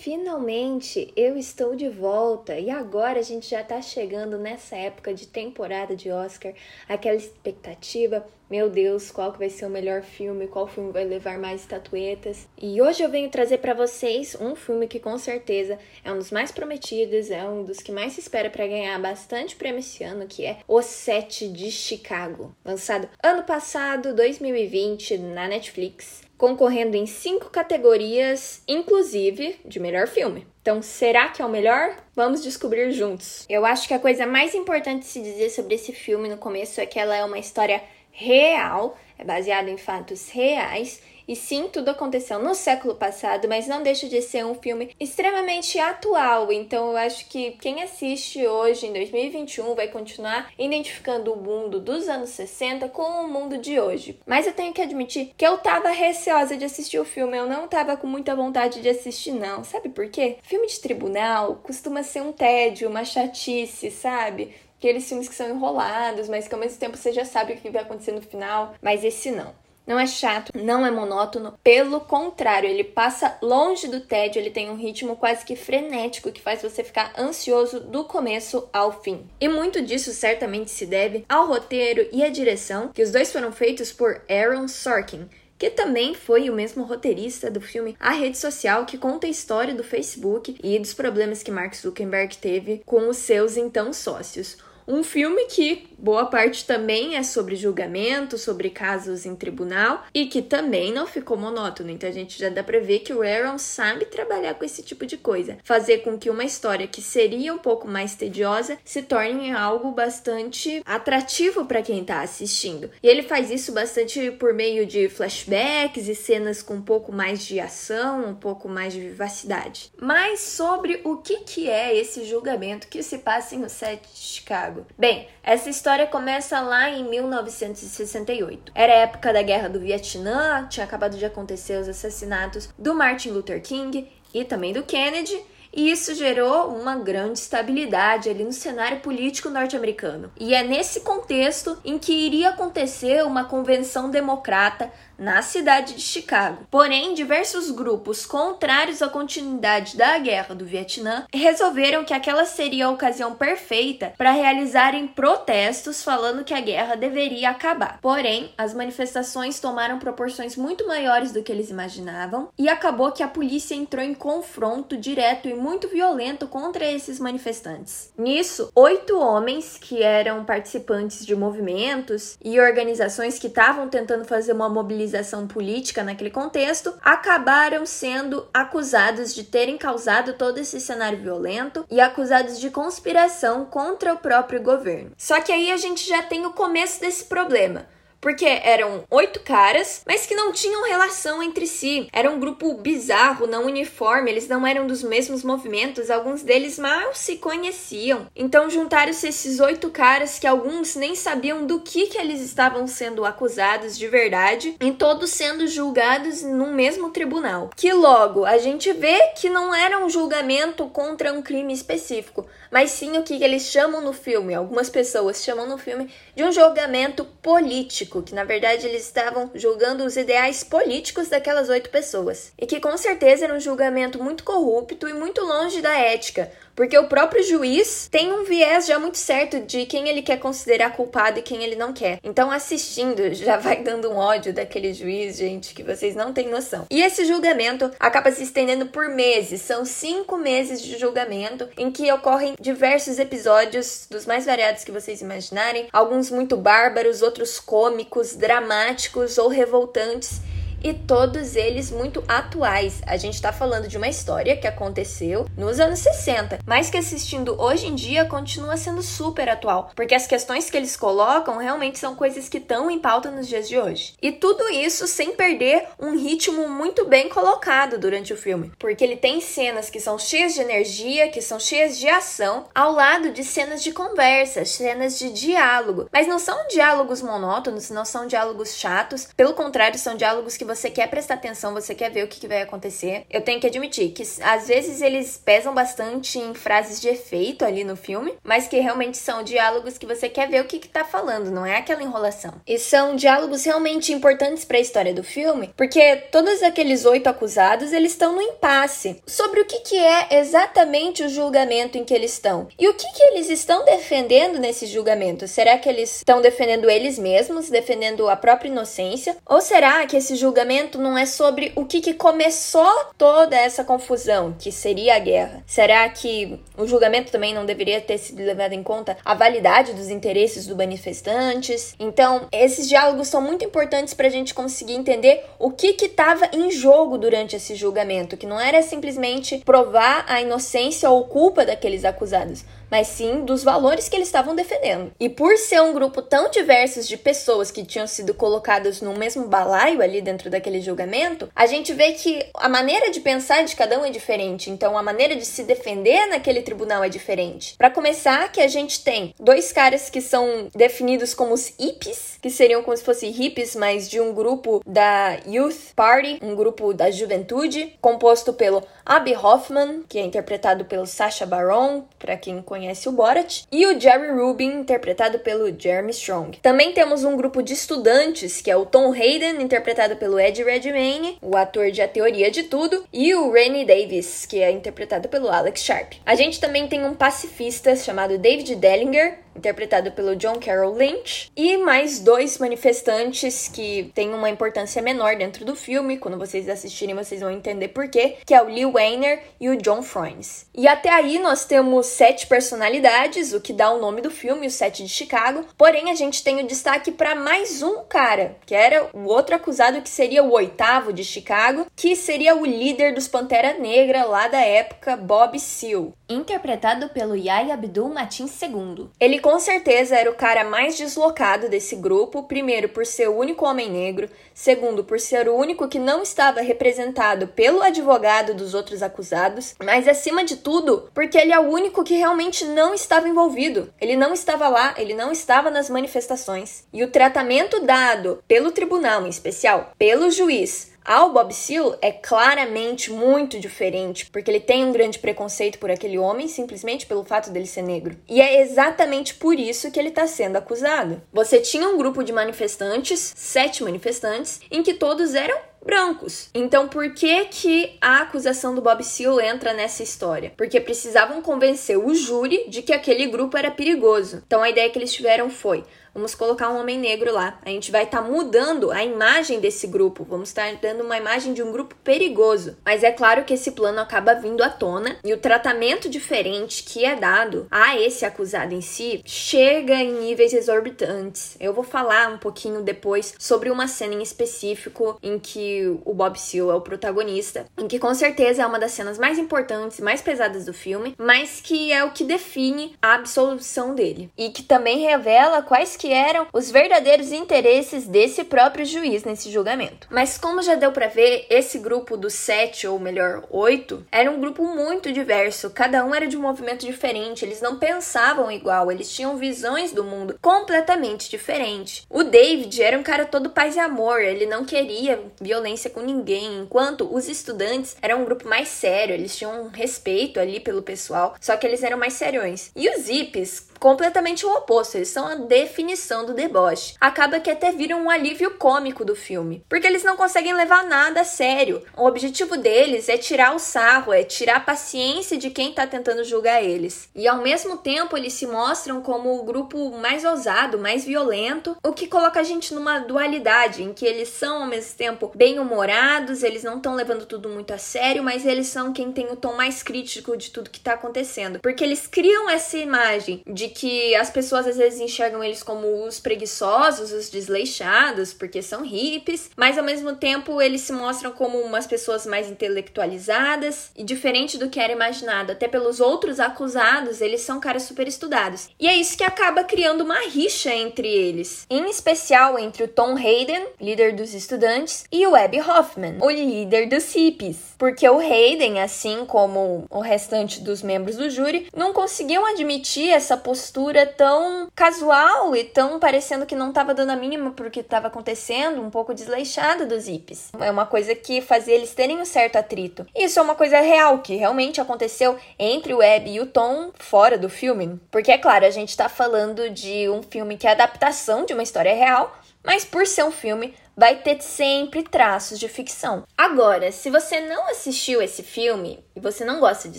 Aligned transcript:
Finalmente 0.00 1.12
eu 1.14 1.36
estou 1.36 1.76
de 1.76 1.86
volta. 1.90 2.58
E 2.58 2.70
agora 2.70 3.18
a 3.18 3.22
gente 3.22 3.50
já 3.50 3.62
tá 3.62 3.82
chegando 3.82 4.38
nessa 4.38 4.74
época 4.74 5.12
de 5.12 5.26
temporada 5.26 5.94
de 5.94 6.10
Oscar, 6.10 6.54
aquela 6.88 7.16
expectativa, 7.16 8.26
meu 8.48 8.70
Deus, 8.70 9.10
qual 9.10 9.30
que 9.30 9.38
vai 9.38 9.50
ser 9.50 9.66
o 9.66 9.70
melhor 9.70 10.00
filme, 10.00 10.48
qual 10.48 10.66
filme 10.66 10.90
vai 10.90 11.04
levar 11.04 11.38
mais 11.38 11.60
estatuetas. 11.60 12.48
E 12.56 12.80
hoje 12.80 13.02
eu 13.02 13.10
venho 13.10 13.28
trazer 13.28 13.58
para 13.58 13.74
vocês 13.74 14.34
um 14.40 14.56
filme 14.56 14.88
que 14.88 14.98
com 14.98 15.18
certeza 15.18 15.78
é 16.02 16.10
um 16.10 16.16
dos 16.16 16.30
mais 16.30 16.50
prometidos, 16.50 17.30
é 17.30 17.44
um 17.44 17.62
dos 17.62 17.80
que 17.80 17.92
mais 17.92 18.14
se 18.14 18.20
espera 18.20 18.48
para 18.48 18.66
ganhar 18.66 18.98
bastante 18.98 19.54
prêmio 19.54 19.80
esse 19.80 20.02
ano, 20.02 20.26
que 20.26 20.46
é 20.46 20.60
O 20.66 20.80
Sete 20.80 21.46
de 21.46 21.70
Chicago, 21.70 22.56
lançado 22.64 23.06
ano 23.22 23.42
passado, 23.42 24.14
2020, 24.14 25.18
na 25.18 25.46
Netflix 25.46 26.29
concorrendo 26.40 26.96
em 26.96 27.04
cinco 27.04 27.50
categorias, 27.50 28.62
inclusive 28.66 29.60
de 29.62 29.78
melhor 29.78 30.08
filme. 30.08 30.46
Então, 30.62 30.80
será 30.80 31.28
que 31.28 31.42
é 31.42 31.44
o 31.44 31.50
melhor? 31.50 31.94
Vamos 32.16 32.42
descobrir 32.42 32.90
juntos. 32.92 33.44
Eu 33.46 33.66
acho 33.66 33.86
que 33.86 33.92
a 33.92 33.98
coisa 33.98 34.26
mais 34.26 34.54
importante 34.54 35.00
de 35.00 35.04
se 35.04 35.20
dizer 35.20 35.50
sobre 35.50 35.74
esse 35.74 35.92
filme 35.92 36.30
no 36.30 36.38
começo 36.38 36.80
é 36.80 36.86
que 36.86 36.98
ela 36.98 37.14
é 37.14 37.22
uma 37.22 37.38
história 37.38 37.82
real, 38.10 38.96
é 39.18 39.24
baseada 39.24 39.70
em 39.70 39.76
fatos 39.76 40.28
reais 40.30 41.02
e 41.30 41.36
sim, 41.36 41.68
tudo 41.72 41.90
aconteceu 41.90 42.40
no 42.40 42.56
século 42.56 42.96
passado, 42.96 43.46
mas 43.46 43.68
não 43.68 43.84
deixa 43.84 44.08
de 44.08 44.20
ser 44.20 44.44
um 44.44 44.56
filme 44.56 44.90
extremamente 44.98 45.78
atual. 45.78 46.52
Então 46.52 46.90
eu 46.90 46.96
acho 46.96 47.28
que 47.28 47.52
quem 47.52 47.84
assiste 47.84 48.44
hoje, 48.44 48.88
em 48.88 48.92
2021, 48.92 49.76
vai 49.76 49.86
continuar 49.86 50.50
identificando 50.58 51.32
o 51.32 51.36
mundo 51.36 51.78
dos 51.78 52.08
anos 52.08 52.30
60 52.30 52.88
com 52.88 53.02
o 53.02 53.28
mundo 53.28 53.58
de 53.58 53.78
hoje. 53.78 54.18
Mas 54.26 54.44
eu 54.44 54.52
tenho 54.52 54.72
que 54.72 54.82
admitir 54.82 55.30
que 55.36 55.46
eu 55.46 55.56
tava 55.58 55.90
receosa 55.90 56.56
de 56.56 56.64
assistir 56.64 56.98
o 56.98 57.04
filme, 57.04 57.38
eu 57.38 57.46
não 57.46 57.68
tava 57.68 57.96
com 57.96 58.08
muita 58.08 58.34
vontade 58.34 58.82
de 58.82 58.88
assistir, 58.88 59.30
não. 59.30 59.62
Sabe 59.62 59.88
por 59.88 60.08
quê? 60.08 60.38
Filme 60.42 60.66
de 60.66 60.80
tribunal 60.80 61.60
costuma 61.62 62.02
ser 62.02 62.22
um 62.22 62.32
tédio, 62.32 62.88
uma 62.88 63.04
chatice, 63.04 63.88
sabe? 63.92 64.52
Aqueles 64.80 65.06
filmes 65.06 65.28
que 65.28 65.34
são 65.34 65.46
enrolados, 65.46 66.26
mas 66.26 66.48
que 66.48 66.54
ao 66.54 66.60
mesmo 66.60 66.78
tempo 66.78 66.96
você 66.96 67.12
já 67.12 67.26
sabe 67.26 67.52
o 67.52 67.56
que 67.58 67.68
vai 67.68 67.82
acontecer 67.82 68.12
no 68.12 68.22
final. 68.22 68.74
Mas 68.80 69.04
esse 69.04 69.30
não. 69.30 69.54
Não 69.86 70.00
é 70.00 70.06
chato, 70.06 70.52
não 70.54 70.86
é 70.86 70.90
monótono, 70.90 71.58
pelo 71.62 72.00
contrário, 72.00 72.66
ele 72.68 72.84
passa 72.84 73.36
longe 73.42 73.88
do 73.88 74.00
tédio, 74.00 74.40
ele 74.40 74.50
tem 74.50 74.70
um 74.70 74.76
ritmo 74.76 75.16
quase 75.16 75.44
que 75.44 75.56
frenético 75.56 76.32
que 76.32 76.40
faz 76.40 76.62
você 76.62 76.82
ficar 76.82 77.12
ansioso 77.18 77.80
do 77.80 78.04
começo 78.04 78.68
ao 78.72 79.02
fim. 79.02 79.26
E 79.38 79.48
muito 79.48 79.82
disso 79.82 80.14
certamente 80.14 80.70
se 80.70 80.86
deve 80.86 81.26
ao 81.28 81.46
roteiro 81.46 82.08
e 82.10 82.22
à 82.22 82.30
direção, 82.30 82.88
que 82.88 83.02
os 83.02 83.10
dois 83.10 83.30
foram 83.32 83.52
feitos 83.52 83.92
por 83.92 84.22
Aaron 84.30 84.66
Sorkin, 84.66 85.28
que 85.58 85.68
também 85.68 86.14
foi 86.14 86.48
o 86.48 86.54
mesmo 86.54 86.84
roteirista 86.84 87.50
do 87.50 87.60
filme 87.60 87.94
A 88.00 88.12
Rede 88.12 88.38
Social, 88.38 88.86
que 88.86 88.96
conta 88.96 89.26
a 89.26 89.30
história 89.30 89.74
do 89.74 89.84
Facebook 89.84 90.56
e 90.64 90.78
dos 90.78 90.94
problemas 90.94 91.42
que 91.42 91.50
Mark 91.50 91.74
Zuckerberg 91.74 92.38
teve 92.38 92.80
com 92.86 93.08
os 93.10 93.18
seus 93.18 93.58
então 93.58 93.92
sócios. 93.92 94.56
Um 94.90 95.04
filme 95.04 95.44
que 95.46 95.86
boa 96.00 96.26
parte 96.26 96.64
também 96.64 97.16
é 97.16 97.22
sobre 97.22 97.56
julgamento, 97.56 98.38
sobre 98.38 98.70
casos 98.70 99.26
em 99.26 99.36
tribunal 99.36 100.04
e 100.14 100.26
que 100.26 100.40
também 100.42 100.92
não 100.92 101.06
ficou 101.06 101.36
monótono. 101.36 101.90
Então 101.90 102.08
a 102.08 102.12
gente 102.12 102.38
já 102.38 102.48
dá 102.48 102.62
pra 102.62 102.80
ver 102.80 103.00
que 103.00 103.12
o 103.12 103.22
Aaron 103.22 103.58
sabe 103.58 104.06
trabalhar 104.06 104.54
com 104.54 104.64
esse 104.64 104.82
tipo 104.82 105.04
de 105.04 105.16
coisa, 105.16 105.58
fazer 105.62 105.98
com 105.98 106.18
que 106.18 106.30
uma 106.30 106.44
história 106.44 106.86
que 106.86 107.02
seria 107.02 107.52
um 107.52 107.58
pouco 107.58 107.86
mais 107.86 108.14
tediosa 108.14 108.78
se 108.84 109.02
torne 109.02 109.52
algo 109.52 109.92
bastante 109.92 110.82
atrativo 110.84 111.66
para 111.66 111.82
quem 111.82 112.04
tá 112.04 112.22
assistindo. 112.22 112.90
E 113.02 113.08
ele 113.08 113.22
faz 113.22 113.50
isso 113.50 113.72
bastante 113.72 114.30
por 114.32 114.54
meio 114.54 114.86
de 114.86 115.08
flashbacks 115.08 116.08
e 116.08 116.14
cenas 116.14 116.62
com 116.62 116.74
um 116.74 116.82
pouco 116.82 117.12
mais 117.12 117.44
de 117.44 117.60
ação, 117.60 118.24
um 118.24 118.34
pouco 118.34 118.68
mais 118.68 118.92
de 118.92 119.00
vivacidade. 119.00 119.92
Mas 120.00 120.40
sobre 120.40 121.00
o 121.04 121.18
que 121.18 121.40
que 121.40 121.68
é 121.68 121.96
esse 121.96 122.24
julgamento 122.24 122.88
que 122.88 123.02
se 123.02 123.18
passa 123.18 123.54
em 123.54 123.64
o 123.64 123.68
set 123.68 124.00
de 124.02 124.18
Chicago. 124.18 124.86
Bem, 124.98 125.28
essa 125.42 125.68
história 125.68 125.89
começa 126.06 126.60
lá 126.60 126.88
em 126.90 127.04
1968. 127.08 128.72
Era 128.74 128.92
época 128.92 129.32
da 129.32 129.42
Guerra 129.42 129.68
do 129.68 129.80
Vietnã, 129.80 130.66
tinha 130.68 130.84
acabado 130.84 131.16
de 131.16 131.24
acontecer 131.24 131.80
os 131.80 131.88
assassinatos 131.88 132.68
do 132.78 132.94
Martin 132.94 133.30
Luther 133.30 133.60
King 133.62 134.06
e 134.32 134.44
também 134.44 134.72
do 134.72 134.82
Kennedy, 134.82 135.38
e 135.72 135.90
isso 135.90 136.14
gerou 136.14 136.68
uma 136.68 136.96
grande 136.96 137.38
estabilidade 137.38 138.28
ali 138.28 138.42
no 138.42 138.52
cenário 138.52 139.00
político 139.00 139.48
norte-americano. 139.48 140.32
E 140.38 140.52
é 140.52 140.64
nesse 140.64 141.00
contexto 141.00 141.78
em 141.84 141.96
que 141.96 142.12
iria 142.12 142.50
acontecer 142.50 143.24
uma 143.24 143.44
convenção 143.44 144.10
democrata 144.10 144.90
na 145.20 145.42
cidade 145.42 145.94
de 145.94 146.00
Chicago. 146.00 146.66
Porém, 146.70 147.12
diversos 147.12 147.70
grupos 147.70 148.24
contrários 148.24 149.02
à 149.02 149.08
continuidade 149.08 149.96
da 149.96 150.18
guerra 150.18 150.54
do 150.54 150.64
Vietnã 150.64 151.26
resolveram 151.32 152.04
que 152.04 152.14
aquela 152.14 152.46
seria 152.46 152.86
a 152.86 152.90
ocasião 152.90 153.34
perfeita 153.34 154.14
para 154.16 154.32
realizarem 154.32 155.06
protestos 155.06 156.02
falando 156.02 156.42
que 156.42 156.54
a 156.54 156.60
guerra 156.60 156.94
deveria 156.94 157.50
acabar. 157.50 157.98
Porém, 158.00 158.52
as 158.56 158.72
manifestações 158.72 159.60
tomaram 159.60 159.98
proporções 159.98 160.56
muito 160.56 160.86
maiores 160.86 161.32
do 161.32 161.42
que 161.42 161.52
eles 161.52 161.68
imaginavam 161.68 162.48
e 162.58 162.68
acabou 162.68 163.12
que 163.12 163.22
a 163.22 163.28
polícia 163.28 163.74
entrou 163.74 164.02
em 164.02 164.14
confronto 164.14 164.96
direto 164.96 165.48
e 165.48 165.54
muito 165.54 165.86
violento 165.88 166.46
contra 166.46 166.90
esses 166.90 167.20
manifestantes. 167.20 168.10
Nisso, 168.16 168.70
oito 168.74 169.18
homens 169.18 169.76
que 169.78 170.02
eram 170.02 170.44
participantes 170.44 171.26
de 171.26 171.36
movimentos 171.36 172.38
e 172.42 172.58
organizações 172.58 173.38
que 173.38 173.48
estavam 173.48 173.86
tentando 173.88 174.24
fazer 174.24 174.54
uma 174.54 174.68
mobilização 174.68 175.09
política 175.46 176.02
naquele 176.02 176.30
contexto, 176.30 176.94
acabaram 177.02 177.84
sendo 177.84 178.46
acusados 178.52 179.34
de 179.34 179.44
terem 179.44 179.76
causado 179.76 180.34
todo 180.34 180.58
esse 180.58 180.80
cenário 180.80 181.18
violento 181.18 181.84
e 181.90 182.00
acusados 182.00 182.58
de 182.58 182.70
conspiração 182.70 183.64
contra 183.64 184.14
o 184.14 184.18
próprio 184.18 184.62
governo. 184.62 185.12
Só 185.16 185.40
que 185.40 185.52
aí 185.52 185.70
a 185.70 185.76
gente 185.76 186.08
já 186.08 186.22
tem 186.22 186.46
o 186.46 186.52
começo 186.52 187.00
desse 187.00 187.24
problema 187.24 187.86
porque 188.20 188.44
eram 188.44 189.04
oito 189.10 189.40
caras, 189.40 190.02
mas 190.06 190.26
que 190.26 190.34
não 190.34 190.52
tinham 190.52 190.84
relação 190.84 191.42
entre 191.42 191.66
si. 191.66 192.08
Era 192.12 192.30
um 192.30 192.38
grupo 192.38 192.74
bizarro, 192.74 193.46
não 193.46 193.66
uniforme, 193.66 194.30
eles 194.30 194.48
não 194.48 194.66
eram 194.66 194.86
dos 194.86 195.02
mesmos 195.02 195.42
movimentos, 195.42 196.10
alguns 196.10 196.42
deles 196.42 196.78
mal 196.78 197.14
se 197.14 197.36
conheciam. 197.36 198.26
Então 198.36 198.68
juntaram-se 198.68 199.28
esses 199.28 199.60
oito 199.60 199.90
caras 199.90 200.38
que 200.38 200.46
alguns 200.46 200.94
nem 200.96 201.14
sabiam 201.14 201.66
do 201.66 201.80
que, 201.80 202.06
que 202.06 202.18
eles 202.18 202.40
estavam 202.40 202.86
sendo 202.86 203.24
acusados 203.24 203.96
de 203.96 204.08
verdade, 204.08 204.76
e 204.80 204.92
todos 204.92 205.30
sendo 205.30 205.66
julgados 205.66 206.42
no 206.42 206.68
mesmo 206.68 207.10
tribunal. 207.10 207.70
Que 207.76 207.92
logo 207.92 208.44
a 208.44 208.58
gente 208.58 208.92
vê 208.92 209.32
que 209.38 209.48
não 209.48 209.74
era 209.74 210.04
um 210.04 210.08
julgamento 210.10 210.86
contra 210.86 211.32
um 211.32 211.42
crime 211.42 211.72
específico, 211.72 212.46
mas 212.70 212.90
sim 212.90 213.18
o 213.18 213.22
que 213.22 213.42
eles 213.42 213.64
chamam 213.64 214.00
no 214.00 214.12
filme, 214.12 214.54
algumas 214.54 214.88
pessoas 214.88 215.42
chamam 215.42 215.68
no 215.68 215.76
filme 215.76 216.08
de 216.34 216.44
um 216.44 216.52
julgamento 216.52 217.24
político, 217.42 218.22
que 218.22 218.34
na 218.34 218.44
verdade 218.44 218.86
eles 218.86 219.04
estavam 219.04 219.50
julgando 219.54 220.04
os 220.04 220.16
ideais 220.16 220.62
políticos 220.62 221.28
daquelas 221.28 221.68
oito 221.68 221.90
pessoas. 221.90 222.52
E 222.58 222.66
que 222.66 222.80
com 222.80 222.96
certeza 222.96 223.44
era 223.44 223.54
um 223.54 223.60
julgamento 223.60 224.22
muito 224.22 224.44
corrupto 224.44 225.08
e 225.08 225.12
muito 225.12 225.40
longe 225.42 225.80
da 225.80 225.96
ética, 225.98 226.50
porque 226.74 226.96
o 226.96 227.08
próprio 227.08 227.42
juiz 227.42 228.08
tem 228.10 228.32
um 228.32 228.44
viés 228.44 228.86
já 228.86 228.98
muito 228.98 229.18
certo 229.18 229.60
de 229.60 229.86
quem 229.86 230.08
ele 230.08 230.22
quer 230.22 230.38
considerar 230.38 230.96
culpado 230.96 231.38
e 231.38 231.42
quem 231.42 231.62
ele 231.62 231.76
não 231.76 231.92
quer. 231.92 232.18
Então, 232.22 232.50
assistindo, 232.50 233.32
já 233.34 233.56
vai 233.56 233.82
dando 233.82 234.10
um 234.10 234.16
ódio 234.16 234.52
daquele 234.52 234.92
juiz, 234.92 235.36
gente, 235.36 235.74
que 235.74 235.82
vocês 235.82 236.14
não 236.14 236.32
têm 236.32 236.48
noção. 236.48 236.86
E 236.90 237.02
esse 237.02 237.24
julgamento 237.24 237.90
acaba 237.98 238.30
se 238.30 238.42
estendendo 238.42 238.86
por 238.86 239.08
meses. 239.08 239.62
São 239.62 239.84
cinco 239.84 240.36
meses 240.36 240.80
de 240.82 240.98
julgamento 240.98 241.68
em 241.76 241.90
que 241.90 242.10
ocorrem 242.12 242.54
diversos 242.60 243.18
episódios 243.18 244.06
dos 244.10 244.26
mais 244.26 244.46
variados 244.46 244.84
que 244.84 244.92
vocês 244.92 245.20
imaginarem. 245.20 245.88
Alguns 245.92 246.30
muito 246.30 246.56
bárbaros, 246.56 247.22
outros 247.22 247.58
cômicos, 247.58 248.34
dramáticos 248.34 249.38
ou 249.38 249.48
revoltantes 249.48 250.40
e 250.82 250.94
todos 250.94 251.56
eles 251.56 251.90
muito 251.90 252.22
atuais. 252.26 253.00
A 253.06 253.16
gente 253.16 253.34
está 253.34 253.52
falando 253.52 253.88
de 253.88 253.96
uma 253.96 254.08
história 254.08 254.56
que 254.56 254.66
aconteceu 254.66 255.46
nos 255.56 255.78
anos 255.78 255.98
60, 255.98 256.60
mas 256.66 256.90
que 256.90 256.96
assistindo 256.96 257.60
hoje 257.60 257.86
em 257.86 257.94
dia 257.94 258.24
continua 258.24 258.76
sendo 258.76 259.02
super 259.02 259.48
atual, 259.48 259.90
porque 259.94 260.14
as 260.14 260.26
questões 260.26 260.70
que 260.70 260.76
eles 260.76 260.96
colocam 260.96 261.58
realmente 261.58 261.98
são 261.98 262.14
coisas 262.14 262.48
que 262.48 262.58
estão 262.58 262.90
em 262.90 262.98
pauta 262.98 263.30
nos 263.30 263.48
dias 263.48 263.68
de 263.68 263.78
hoje. 263.78 264.14
E 264.20 264.32
tudo 264.32 264.68
isso 264.68 265.06
sem 265.06 265.34
perder 265.34 265.86
um 265.98 266.16
ritmo 266.16 266.68
muito 266.68 267.06
bem 267.06 267.28
colocado 267.28 267.98
durante 267.98 268.32
o 268.32 268.36
filme, 268.36 268.72
porque 268.78 269.04
ele 269.04 269.16
tem 269.16 269.40
cenas 269.40 269.90
que 269.90 270.00
são 270.00 270.18
cheias 270.18 270.54
de 270.54 270.60
energia, 270.60 271.28
que 271.28 271.42
são 271.42 271.60
cheias 271.60 271.98
de 271.98 272.08
ação, 272.08 272.66
ao 272.74 272.92
lado 272.92 273.32
de 273.32 273.44
cenas 273.44 273.82
de 273.82 273.92
conversa, 273.92 274.64
cenas 274.64 275.18
de 275.18 275.30
diálogo, 275.30 276.08
mas 276.12 276.26
não 276.26 276.38
são 276.38 276.68
diálogos 276.68 277.22
monótonos, 277.22 277.90
não 277.90 278.04
são 278.04 278.26
diálogos 278.26 278.74
chatos, 278.76 279.28
pelo 279.36 279.54
contrário, 279.54 279.98
são 279.98 280.16
diálogos 280.16 280.56
que 280.56 280.64
você 280.70 280.88
quer 280.88 281.08
prestar 281.08 281.34
atenção, 281.34 281.74
você 281.74 281.94
quer 281.96 282.10
ver 282.10 282.24
o 282.24 282.28
que, 282.28 282.38
que 282.38 282.46
vai 282.46 282.62
acontecer. 282.62 283.24
Eu 283.28 283.40
tenho 283.40 283.60
que 283.60 283.66
admitir 283.66 284.12
que 284.12 284.22
às 284.40 284.68
vezes 284.68 285.02
eles 285.02 285.36
pesam 285.36 285.74
bastante 285.74 286.38
em 286.38 286.54
frases 286.54 287.00
de 287.00 287.08
efeito 287.08 287.64
ali 287.64 287.82
no 287.82 287.96
filme, 287.96 288.34
mas 288.44 288.68
que 288.68 288.78
realmente 288.78 289.18
são 289.18 289.42
diálogos 289.42 289.98
que 289.98 290.06
você 290.06 290.28
quer 290.28 290.48
ver 290.48 290.62
o 290.62 290.66
que, 290.66 290.78
que 290.78 290.88
tá 290.88 291.04
falando, 291.04 291.50
não 291.50 291.66
é 291.66 291.78
aquela 291.78 292.02
enrolação. 292.02 292.54
E 292.66 292.78
são 292.78 293.16
diálogos 293.16 293.64
realmente 293.64 294.12
importantes 294.12 294.64
para 294.64 294.78
a 294.78 294.80
história 294.80 295.12
do 295.12 295.24
filme, 295.24 295.74
porque 295.76 296.16
todos 296.30 296.62
aqueles 296.62 297.04
oito 297.04 297.26
acusados 297.26 297.92
eles 297.92 298.12
estão 298.12 298.34
no 298.34 298.42
impasse 298.42 299.20
sobre 299.26 299.60
o 299.60 299.64
que, 299.64 299.80
que 299.80 299.98
é 299.98 300.38
exatamente 300.38 301.24
o 301.24 301.28
julgamento 301.28 301.98
em 301.98 302.04
que 302.04 302.14
eles 302.14 302.32
estão 302.32 302.68
e 302.78 302.88
o 302.88 302.94
que, 302.94 303.12
que 303.12 303.22
eles 303.24 303.50
estão 303.50 303.84
defendendo 303.84 304.58
nesse 304.60 304.86
julgamento. 304.86 305.48
Será 305.48 305.76
que 305.78 305.88
eles 305.88 306.18
estão 306.18 306.40
defendendo 306.40 306.88
eles 306.88 307.18
mesmos, 307.18 307.68
defendendo 307.68 308.28
a 308.28 308.36
própria 308.36 308.68
inocência? 308.68 309.36
Ou 309.46 309.60
será 309.60 310.06
que 310.06 310.16
esse 310.16 310.36
julgamento 310.36 310.59
não 310.98 311.16
é 311.16 311.26
sobre 311.26 311.72
o 311.74 311.84
que, 311.84 312.00
que 312.00 312.14
começou 312.14 312.90
toda 313.16 313.56
essa 313.56 313.84
confusão, 313.84 314.54
que 314.58 314.70
seria 314.70 315.16
a 315.16 315.18
guerra? 315.18 315.62
Será 315.66 316.08
que 316.08 316.60
o 316.76 316.86
julgamento 316.86 317.32
também 317.32 317.54
não 317.54 317.66
deveria 317.66 318.00
ter 318.00 318.18
sido 318.18 318.38
levado 318.38 318.72
em 318.72 318.82
conta 318.82 319.16
a 319.24 319.34
validade 319.34 319.92
dos 319.92 320.08
interesses 320.08 320.66
dos 320.66 320.76
manifestantes? 320.76 321.94
Então, 321.98 322.48
esses 322.52 322.88
diálogos 322.88 323.28
são 323.28 323.40
muito 323.40 323.64
importantes 323.64 324.14
para 324.14 324.26
a 324.26 324.30
gente 324.30 324.54
conseguir 324.54 324.94
entender 324.94 325.44
o 325.58 325.70
que 325.70 325.96
estava 326.04 326.48
em 326.52 326.70
jogo 326.70 327.18
durante 327.18 327.56
esse 327.56 327.74
julgamento, 327.74 328.36
que 328.36 328.46
não 328.46 328.60
era 328.60 328.82
simplesmente 328.82 329.62
provar 329.64 330.24
a 330.28 330.40
inocência 330.40 331.10
ou 331.10 331.24
culpa 331.24 331.64
daqueles 331.64 332.04
acusados, 332.04 332.64
mas 332.90 333.06
sim 333.06 333.44
dos 333.44 333.62
valores 333.62 334.08
que 334.08 334.16
eles 334.16 334.28
estavam 334.28 334.54
defendendo. 334.54 335.12
E 335.18 335.28
por 335.28 335.56
ser 335.56 335.80
um 335.80 335.92
grupo 335.92 336.20
tão 336.20 336.50
diverso 336.50 337.02
de 337.02 337.16
pessoas 337.16 337.70
que 337.70 337.84
tinham 337.84 338.06
sido 338.06 338.34
colocadas 338.34 339.00
no 339.00 339.14
mesmo 339.14 339.46
balaio 339.46 340.02
ali 340.02 340.20
dentro 340.20 340.50
daquele 340.50 340.80
julgamento, 340.80 341.48
a 341.54 341.66
gente 341.66 341.92
vê 341.92 342.12
que 342.12 342.46
a 342.54 342.68
maneira 342.68 343.10
de 343.10 343.20
pensar 343.20 343.64
de 343.64 343.76
cada 343.76 343.98
um 343.98 344.04
é 344.04 344.10
diferente, 344.10 344.70
então 344.70 344.98
a 344.98 345.02
maneira 345.02 345.36
de 345.36 345.44
se 345.44 345.62
defender 345.62 346.26
naquele 346.26 346.62
tribunal 346.62 347.04
é 347.04 347.08
diferente. 347.08 347.74
Para 347.76 347.90
começar, 347.90 348.50
que 348.50 348.60
a 348.60 348.68
gente 348.68 349.04
tem 349.04 349.34
dois 349.38 349.72
caras 349.72 350.10
que 350.10 350.20
são 350.20 350.68
definidos 350.74 351.34
como 351.34 351.54
os 351.54 351.72
hippies, 351.78 352.38
que 352.40 352.50
seriam 352.50 352.82
como 352.82 352.96
se 352.96 353.04
fossem 353.04 353.30
hippies, 353.30 353.76
mas 353.76 354.08
de 354.08 354.20
um 354.20 354.34
grupo 354.34 354.82
da 354.86 355.38
Youth 355.46 355.94
Party, 355.94 356.38
um 356.42 356.54
grupo 356.54 356.92
da 356.92 357.10
juventude, 357.10 357.94
composto 358.00 358.52
pelo 358.52 358.82
Abby 359.04 359.34
Hoffman, 359.36 360.02
que 360.08 360.18
é 360.18 360.22
interpretado 360.22 360.84
pelo 360.84 361.06
Sacha 361.06 361.46
Baron, 361.46 362.04
para 362.18 362.36
quem 362.36 362.60
conhece 362.62 362.79
conhece 362.80 363.08
o 363.10 363.12
Borat, 363.12 363.64
e 363.70 363.84
o 363.86 364.00
Jerry 364.00 364.30
Rubin, 364.30 364.80
interpretado 364.80 365.38
pelo 365.40 365.70
Jeremy 365.78 366.12
Strong. 366.12 366.58
Também 366.62 366.92
temos 366.92 367.24
um 367.24 367.36
grupo 367.36 367.62
de 367.62 367.74
estudantes, 367.74 368.62
que 368.62 368.70
é 368.70 368.76
o 368.76 368.86
Tom 368.86 369.12
Hayden, 369.12 369.60
interpretado 369.60 370.16
pelo 370.16 370.40
Ed 370.40 370.64
Redmayne, 370.64 371.36
o 371.42 371.56
ator 371.56 371.90
de 371.90 372.00
A 372.00 372.08
Teoria 372.08 372.50
de 372.50 372.62
Tudo, 372.62 373.04
e 373.12 373.34
o 373.34 373.52
Rennie 373.52 373.84
Davis, 373.84 374.46
que 374.46 374.62
é 374.62 374.70
interpretado 374.70 375.28
pelo 375.28 375.50
Alex 375.50 375.84
Sharp. 375.84 376.14
A 376.24 376.34
gente 376.34 376.58
também 376.58 376.88
tem 376.88 377.04
um 377.04 377.14
pacifista 377.14 377.94
chamado 377.94 378.38
David 378.38 378.74
Dellinger, 378.76 379.38
interpretado 379.54 380.12
pelo 380.12 380.36
John 380.36 380.56
Carroll 380.60 380.96
Lynch, 380.96 381.50
e 381.56 381.76
mais 381.76 382.20
dois 382.20 382.58
manifestantes 382.58 383.68
que 383.68 384.10
têm 384.14 384.32
uma 384.32 384.50
importância 384.50 385.02
menor 385.02 385.36
dentro 385.36 385.64
do 385.64 385.74
filme. 385.74 386.18
Quando 386.18 386.38
vocês 386.38 386.68
assistirem, 386.68 387.14
vocês 387.14 387.40
vão 387.40 387.50
entender 387.50 387.88
por 387.88 388.08
quê, 388.08 388.36
que 388.44 388.54
é 388.54 388.62
o 388.62 388.66
Lee 388.66 388.86
Weiner 388.86 389.42
e 389.60 389.68
o 389.68 389.76
John 389.76 390.02
Froines. 390.02 390.66
E 390.74 390.86
até 390.86 391.10
aí 391.10 391.38
nós 391.38 391.64
temos 391.64 392.06
sete 392.06 392.46
personalidades, 392.46 393.52
o 393.52 393.60
que 393.60 393.72
dá 393.72 393.90
o 393.90 394.00
nome 394.00 394.20
do 394.20 394.30
filme, 394.30 394.66
o 394.66 394.70
Sete 394.70 395.02
de 395.02 395.08
Chicago. 395.08 395.64
Porém, 395.76 396.10
a 396.10 396.14
gente 396.14 396.42
tem 396.42 396.60
o 396.60 396.66
destaque 396.66 397.10
para 397.10 397.34
mais 397.34 397.82
um 397.82 398.04
cara, 398.04 398.56
que 398.64 398.74
era 398.74 399.08
o 399.12 399.24
outro 399.24 399.54
acusado 399.54 400.00
que 400.00 400.08
seria 400.08 400.42
o 400.42 400.52
oitavo 400.52 401.12
de 401.12 401.24
Chicago, 401.24 401.86
que 401.96 402.14
seria 402.14 402.56
o 402.56 402.64
líder 402.64 403.14
dos 403.14 403.28
Pantera 403.28 403.74
Negra 403.74 404.24
lá 404.24 404.48
da 404.48 404.60
época, 404.60 405.16
Bob 405.16 405.58
Seale, 405.58 406.12
interpretado 406.28 407.08
pelo 407.08 407.36
Yahya 407.36 407.74
Abdul 407.74 408.08
Mateen 408.08 408.46
II. 408.46 409.08
Ele 409.18 409.39
com 409.40 409.58
certeza 409.58 410.16
era 410.16 410.30
o 410.30 410.34
cara 410.34 410.62
mais 410.62 410.96
deslocado 410.96 411.68
desse 411.68 411.96
grupo, 411.96 412.44
primeiro 412.44 412.88
por 412.88 413.04
ser 413.04 413.28
o 413.28 413.36
único 413.36 413.66
homem 413.66 413.90
negro, 413.90 414.30
segundo 414.54 415.02
por 415.02 415.18
ser 415.18 415.48
o 415.48 415.56
único 415.56 415.88
que 415.88 415.98
não 415.98 416.22
estava 416.22 416.60
representado 416.60 417.48
pelo 417.48 417.82
advogado 417.82 418.54
dos 418.54 418.74
outros 418.74 419.02
acusados, 419.02 419.74
mas 419.82 420.06
acima 420.06 420.44
de 420.44 420.56
tudo, 420.56 421.10
porque 421.12 421.38
ele 421.38 421.52
é 421.52 421.58
o 421.58 421.68
único 421.68 422.04
que 422.04 422.14
realmente 422.14 422.64
não 422.64 422.94
estava 422.94 423.28
envolvido. 423.28 423.92
Ele 424.00 424.14
não 424.14 424.32
estava 424.32 424.68
lá, 424.68 424.94
ele 424.96 425.14
não 425.14 425.32
estava 425.32 425.70
nas 425.70 425.90
manifestações. 425.90 426.84
E 426.92 427.02
o 427.02 427.10
tratamento 427.10 427.80
dado 427.80 428.42
pelo 428.46 428.70
tribunal, 428.70 429.26
em 429.26 429.30
especial 429.30 429.92
pelo 429.98 430.30
juiz, 430.30 430.89
ao 431.04 431.32
Bob 431.32 431.52
Seale 431.52 431.96
é 432.00 432.12
claramente 432.12 433.10
muito 433.10 433.58
diferente, 433.58 434.26
porque 434.30 434.50
ele 434.50 434.60
tem 434.60 434.84
um 434.84 434.92
grande 434.92 435.18
preconceito 435.18 435.78
por 435.78 435.90
aquele 435.90 436.18
homem 436.18 436.48
simplesmente 436.48 437.06
pelo 437.06 437.24
fato 437.24 437.50
dele 437.50 437.66
ser 437.66 437.82
negro. 437.82 438.16
E 438.28 438.40
é 438.40 438.60
exatamente 438.62 439.34
por 439.34 439.58
isso 439.58 439.90
que 439.90 439.98
ele 439.98 440.10
está 440.10 440.26
sendo 440.26 440.56
acusado. 440.56 441.20
Você 441.32 441.60
tinha 441.60 441.88
um 441.88 441.96
grupo 441.96 442.22
de 442.22 442.32
manifestantes, 442.32 443.32
sete 443.36 443.82
manifestantes, 443.82 444.60
em 444.70 444.82
que 444.82 444.94
todos 444.94 445.34
eram 445.34 445.70
brancos. 445.84 446.50
Então, 446.54 446.88
por 446.88 447.14
que 447.14 447.46
que 447.46 447.96
a 448.00 448.20
acusação 448.22 448.74
do 448.74 448.82
Bob 448.82 449.02
Seale 449.02 449.46
entra 449.46 449.72
nessa 449.72 450.02
história? 450.02 450.52
Porque 450.56 450.80
precisavam 450.80 451.40
convencer 451.42 451.98
o 451.98 452.14
júri 452.14 452.66
de 452.68 452.82
que 452.82 452.92
aquele 452.92 453.26
grupo 453.26 453.56
era 453.56 453.70
perigoso. 453.70 454.42
Então, 454.46 454.62
a 454.62 454.70
ideia 454.70 454.90
que 454.90 454.98
eles 454.98 455.12
tiveram 455.12 455.48
foi: 455.48 455.84
Vamos 456.14 456.34
colocar 456.34 456.68
um 456.70 456.78
homem 456.80 456.98
negro 456.98 457.32
lá. 457.32 457.58
A 457.64 457.68
gente 457.68 457.90
vai 457.90 458.04
estar 458.04 458.22
tá 458.22 458.28
mudando 458.28 458.90
a 458.90 459.04
imagem 459.04 459.60
desse 459.60 459.86
grupo. 459.86 460.24
Vamos 460.24 460.48
estar 460.48 460.70
tá 460.70 460.78
dando 460.80 461.04
uma 461.04 461.16
imagem 461.16 461.52
de 461.52 461.62
um 461.62 461.72
grupo 461.72 461.94
perigoso. 462.02 462.76
Mas 462.84 463.02
é 463.02 463.12
claro 463.12 463.44
que 463.44 463.54
esse 463.54 463.72
plano 463.72 464.00
acaba 464.00 464.34
vindo 464.34 464.62
à 464.62 464.68
tona 464.68 465.16
e 465.24 465.32
o 465.32 465.38
tratamento 465.38 466.08
diferente 466.08 466.82
que 466.82 467.04
é 467.04 467.14
dado 467.14 467.66
a 467.70 467.98
esse 467.98 468.24
acusado 468.24 468.74
em 468.74 468.80
si 468.80 469.22
chega 469.24 469.94
em 469.94 470.12
níveis 470.12 470.52
exorbitantes. 470.52 471.56
Eu 471.60 471.72
vou 471.72 471.84
falar 471.84 472.28
um 472.28 472.38
pouquinho 472.38 472.82
depois 472.82 473.34
sobre 473.38 473.70
uma 473.70 473.86
cena 473.86 474.14
em 474.14 474.22
específico 474.22 475.18
em 475.22 475.38
que 475.38 475.98
o 476.04 476.14
Bob 476.14 476.38
Seale 476.38 476.70
é 476.70 476.74
o 476.74 476.80
protagonista, 476.80 477.66
em 477.78 477.86
que 477.86 477.98
com 477.98 478.14
certeza 478.14 478.62
é 478.62 478.66
uma 478.66 478.78
das 478.78 478.92
cenas 478.92 479.18
mais 479.18 479.38
importantes 479.38 479.98
e 479.98 480.02
mais 480.02 480.20
pesadas 480.20 480.66
do 480.66 480.72
filme, 480.72 481.14
mas 481.18 481.60
que 481.60 481.92
é 481.92 482.04
o 482.04 482.12
que 482.12 482.24
define 482.24 482.96
a 483.00 483.14
absolução 483.14 483.94
dele 483.94 484.30
e 484.36 484.50
que 484.50 484.62
também 484.62 485.00
revela 485.00 485.62
quais 485.62 485.96
que 486.00 486.14
eram 486.14 486.46
os 486.50 486.70
verdadeiros 486.70 487.30
interesses 487.30 488.06
desse 488.06 488.42
próprio 488.42 488.86
juiz 488.86 489.22
nesse 489.22 489.50
julgamento. 489.50 490.06
Mas 490.10 490.38
como 490.38 490.62
já 490.62 490.74
deu 490.74 490.92
para 490.92 491.08
ver, 491.08 491.44
esse 491.50 491.78
grupo 491.78 492.16
dos 492.16 492.32
sete, 492.32 492.86
ou 492.86 492.98
melhor, 492.98 493.44
oito, 493.50 494.02
era 494.10 494.30
um 494.30 494.40
grupo 494.40 494.64
muito 494.64 495.12
diverso. 495.12 495.68
Cada 495.68 496.02
um 496.02 496.14
era 496.14 496.26
de 496.26 496.38
um 496.38 496.40
movimento 496.40 496.86
diferente, 496.86 497.44
eles 497.44 497.60
não 497.60 497.78
pensavam 497.78 498.50
igual, 498.50 498.90
eles 498.90 499.14
tinham 499.14 499.36
visões 499.36 499.92
do 499.92 500.02
mundo 500.02 500.38
completamente 500.40 501.28
diferentes. 501.28 502.06
O 502.08 502.22
David 502.22 502.82
era 502.82 502.98
um 502.98 503.02
cara 503.02 503.26
todo 503.26 503.50
paz 503.50 503.76
e 503.76 503.78
amor, 503.78 504.22
ele 504.22 504.46
não 504.46 504.64
queria 504.64 505.22
violência 505.38 505.90
com 505.90 506.00
ninguém, 506.00 506.60
enquanto 506.60 507.14
os 507.14 507.28
estudantes 507.28 507.94
eram 508.00 508.22
um 508.22 508.24
grupo 508.24 508.48
mais 508.48 508.68
sério, 508.68 509.14
eles 509.14 509.36
tinham 509.36 509.64
um 509.64 509.68
respeito 509.68 510.40
ali 510.40 510.60
pelo 510.60 510.80
pessoal, 510.80 511.34
só 511.38 511.58
que 511.58 511.66
eles 511.66 511.82
eram 511.82 511.98
mais 511.98 512.14
seriões. 512.14 512.70
E 512.74 512.88
os 512.88 513.06
hippies, 513.06 513.68
completamente 513.80 514.44
o 514.44 514.54
oposto, 514.54 514.96
eles 514.96 515.08
são 515.08 515.26
a 515.26 515.34
definição 515.34 516.26
do 516.26 516.34
deboche. 516.34 516.94
Acaba 517.00 517.40
que 517.40 517.50
até 517.50 517.72
viram 517.72 518.02
um 518.02 518.10
alívio 518.10 518.52
cômico 518.52 519.04
do 519.04 519.16
filme, 519.16 519.64
porque 519.68 519.86
eles 519.86 520.04
não 520.04 520.16
conseguem 520.16 520.52
levar 520.52 520.84
nada 520.84 521.22
a 521.22 521.24
sério. 521.24 521.82
O 521.96 522.06
objetivo 522.06 522.58
deles 522.58 523.08
é 523.08 523.16
tirar 523.16 523.56
o 523.56 523.58
sarro, 523.58 524.12
é 524.12 524.22
tirar 524.22 524.56
a 524.56 524.60
paciência 524.60 525.38
de 525.38 525.48
quem 525.48 525.72
tá 525.72 525.86
tentando 525.86 526.22
julgar 526.22 526.62
eles. 526.62 527.08
E 527.14 527.26
ao 527.26 527.38
mesmo 527.38 527.78
tempo 527.78 528.16
eles 528.16 528.34
se 528.34 528.46
mostram 528.46 529.00
como 529.00 529.40
o 529.40 529.44
grupo 529.44 529.90
mais 529.98 530.24
ousado, 530.24 530.78
mais 530.78 531.04
violento, 531.04 531.76
o 531.82 531.92
que 531.92 532.06
coloca 532.06 532.38
a 532.38 532.44
gente 532.44 532.74
numa 532.74 532.98
dualidade 532.98 533.82
em 533.82 533.94
que 533.94 534.04
eles 534.04 534.28
são 534.28 534.62
ao 534.62 534.68
mesmo 534.68 534.94
tempo 534.96 535.32
bem-humorados, 535.34 536.42
eles 536.42 536.62
não 536.62 536.76
estão 536.76 536.94
levando 536.94 537.24
tudo 537.24 537.48
muito 537.48 537.72
a 537.72 537.78
sério, 537.78 538.22
mas 538.22 538.44
eles 538.44 538.66
são 538.66 538.92
quem 538.92 539.10
tem 539.10 539.30
o 539.30 539.36
tom 539.36 539.54
mais 539.54 539.82
crítico 539.82 540.36
de 540.36 540.50
tudo 540.50 540.68
que 540.68 540.80
tá 540.80 540.92
acontecendo, 540.92 541.60
porque 541.60 541.82
eles 541.82 542.06
criam 542.06 542.50
essa 542.50 542.76
imagem 542.76 543.42
de 543.46 543.69
que 543.70 544.14
as 544.14 544.30
pessoas 544.30 544.66
às 544.66 544.76
vezes 544.76 545.00
enxergam 545.00 545.42
eles 545.42 545.62
como 545.62 546.04
os 546.04 546.20
preguiçosos, 546.20 547.12
os 547.12 547.30
desleixados, 547.30 548.34
porque 548.34 548.60
são 548.62 548.84
hippies, 548.84 549.50
mas 549.56 549.78
ao 549.78 549.84
mesmo 549.84 550.14
tempo 550.16 550.60
eles 550.60 550.82
se 550.82 550.92
mostram 550.92 551.32
como 551.32 551.58
umas 551.58 551.86
pessoas 551.86 552.26
mais 552.26 552.48
intelectualizadas 552.48 553.90
e 553.96 554.04
diferente 554.04 554.58
do 554.58 554.68
que 554.68 554.80
era 554.80 554.92
imaginado, 554.92 555.52
até 555.52 555.68
pelos 555.68 556.00
outros 556.00 556.40
acusados, 556.40 557.20
eles 557.20 557.40
são 557.40 557.60
caras 557.60 557.84
super 557.84 558.06
estudados. 558.06 558.68
E 558.78 558.88
é 558.88 558.96
isso 558.96 559.16
que 559.16 559.24
acaba 559.24 559.64
criando 559.64 560.02
uma 560.02 560.20
rixa 560.28 560.74
entre 560.74 561.08
eles, 561.08 561.66
em 561.70 561.88
especial 561.88 562.58
entre 562.58 562.84
o 562.84 562.88
Tom 562.88 563.16
Hayden, 563.16 563.66
líder 563.80 564.14
dos 564.14 564.34
estudantes, 564.34 565.04
e 565.10 565.26
o 565.26 565.34
Abby 565.34 565.60
Hoffman, 565.60 566.18
o 566.20 566.30
líder 566.30 566.88
dos 566.88 567.14
hippies, 567.14 567.56
porque 567.78 568.08
o 568.08 568.18
Hayden, 568.18 568.80
assim 568.80 569.24
como 569.24 569.86
o 569.90 570.00
restante 570.00 570.60
dos 570.60 570.82
membros 570.82 571.16
do 571.16 571.30
júri, 571.30 571.68
não 571.74 571.92
conseguiam 571.92 572.44
admitir 572.46 573.10
essa 573.10 573.36
postura 573.36 573.59
postura 573.60 574.06
tão 574.06 574.68
casual 574.74 575.54
e 575.54 575.64
tão 575.64 576.00
parecendo 576.00 576.46
que 576.46 576.54
não 576.54 576.72
tava 576.72 576.94
dando 576.94 577.10
a 577.10 577.16
mínima 577.16 577.50
porque 577.50 577.82
tava 577.82 578.06
acontecendo, 578.06 578.80
um 578.80 578.88
pouco 578.88 579.12
desleixado 579.12 579.86
dos 579.86 580.06
hippies. 580.06 580.50
É 580.58 580.70
uma 580.70 580.86
coisa 580.86 581.14
que 581.14 581.42
fazia 581.42 581.74
eles 581.74 581.92
terem 581.92 582.18
um 582.18 582.24
certo 582.24 582.56
atrito. 582.56 583.06
Isso 583.14 583.38
é 583.38 583.42
uma 583.42 583.54
coisa 583.54 583.78
real, 583.80 584.20
que 584.20 584.34
realmente 584.34 584.80
aconteceu 584.80 585.36
entre 585.58 585.92
o 585.92 586.00
Abby 586.00 586.36
e 586.36 586.40
o 586.40 586.46
Tom 586.46 586.90
fora 586.98 587.36
do 587.36 587.50
filme. 587.50 588.00
Porque, 588.10 588.32
é 588.32 588.38
claro, 588.38 588.64
a 588.64 588.70
gente 588.70 588.96
tá 588.96 589.10
falando 589.10 589.68
de 589.68 590.08
um 590.08 590.22
filme 590.22 590.56
que 590.56 590.66
é 590.66 590.70
adaptação 590.70 591.44
de 591.44 591.52
uma 591.52 591.62
história 591.62 591.94
real, 591.94 592.34
mas 592.64 592.82
por 592.82 593.06
ser 593.06 593.24
um 593.24 593.30
filme, 593.30 593.74
vai 593.96 594.16
ter 594.16 594.40
sempre 594.40 595.02
traços 595.02 595.58
de 595.58 595.68
ficção. 595.68 596.24
Agora, 596.36 596.90
se 596.90 597.10
você 597.10 597.40
não 597.40 597.68
assistiu 597.68 598.22
esse 598.22 598.42
filme 598.42 599.04
e 599.14 599.20
você 599.20 599.44
não 599.44 599.60
gosta 599.60 599.88
de 599.88 599.98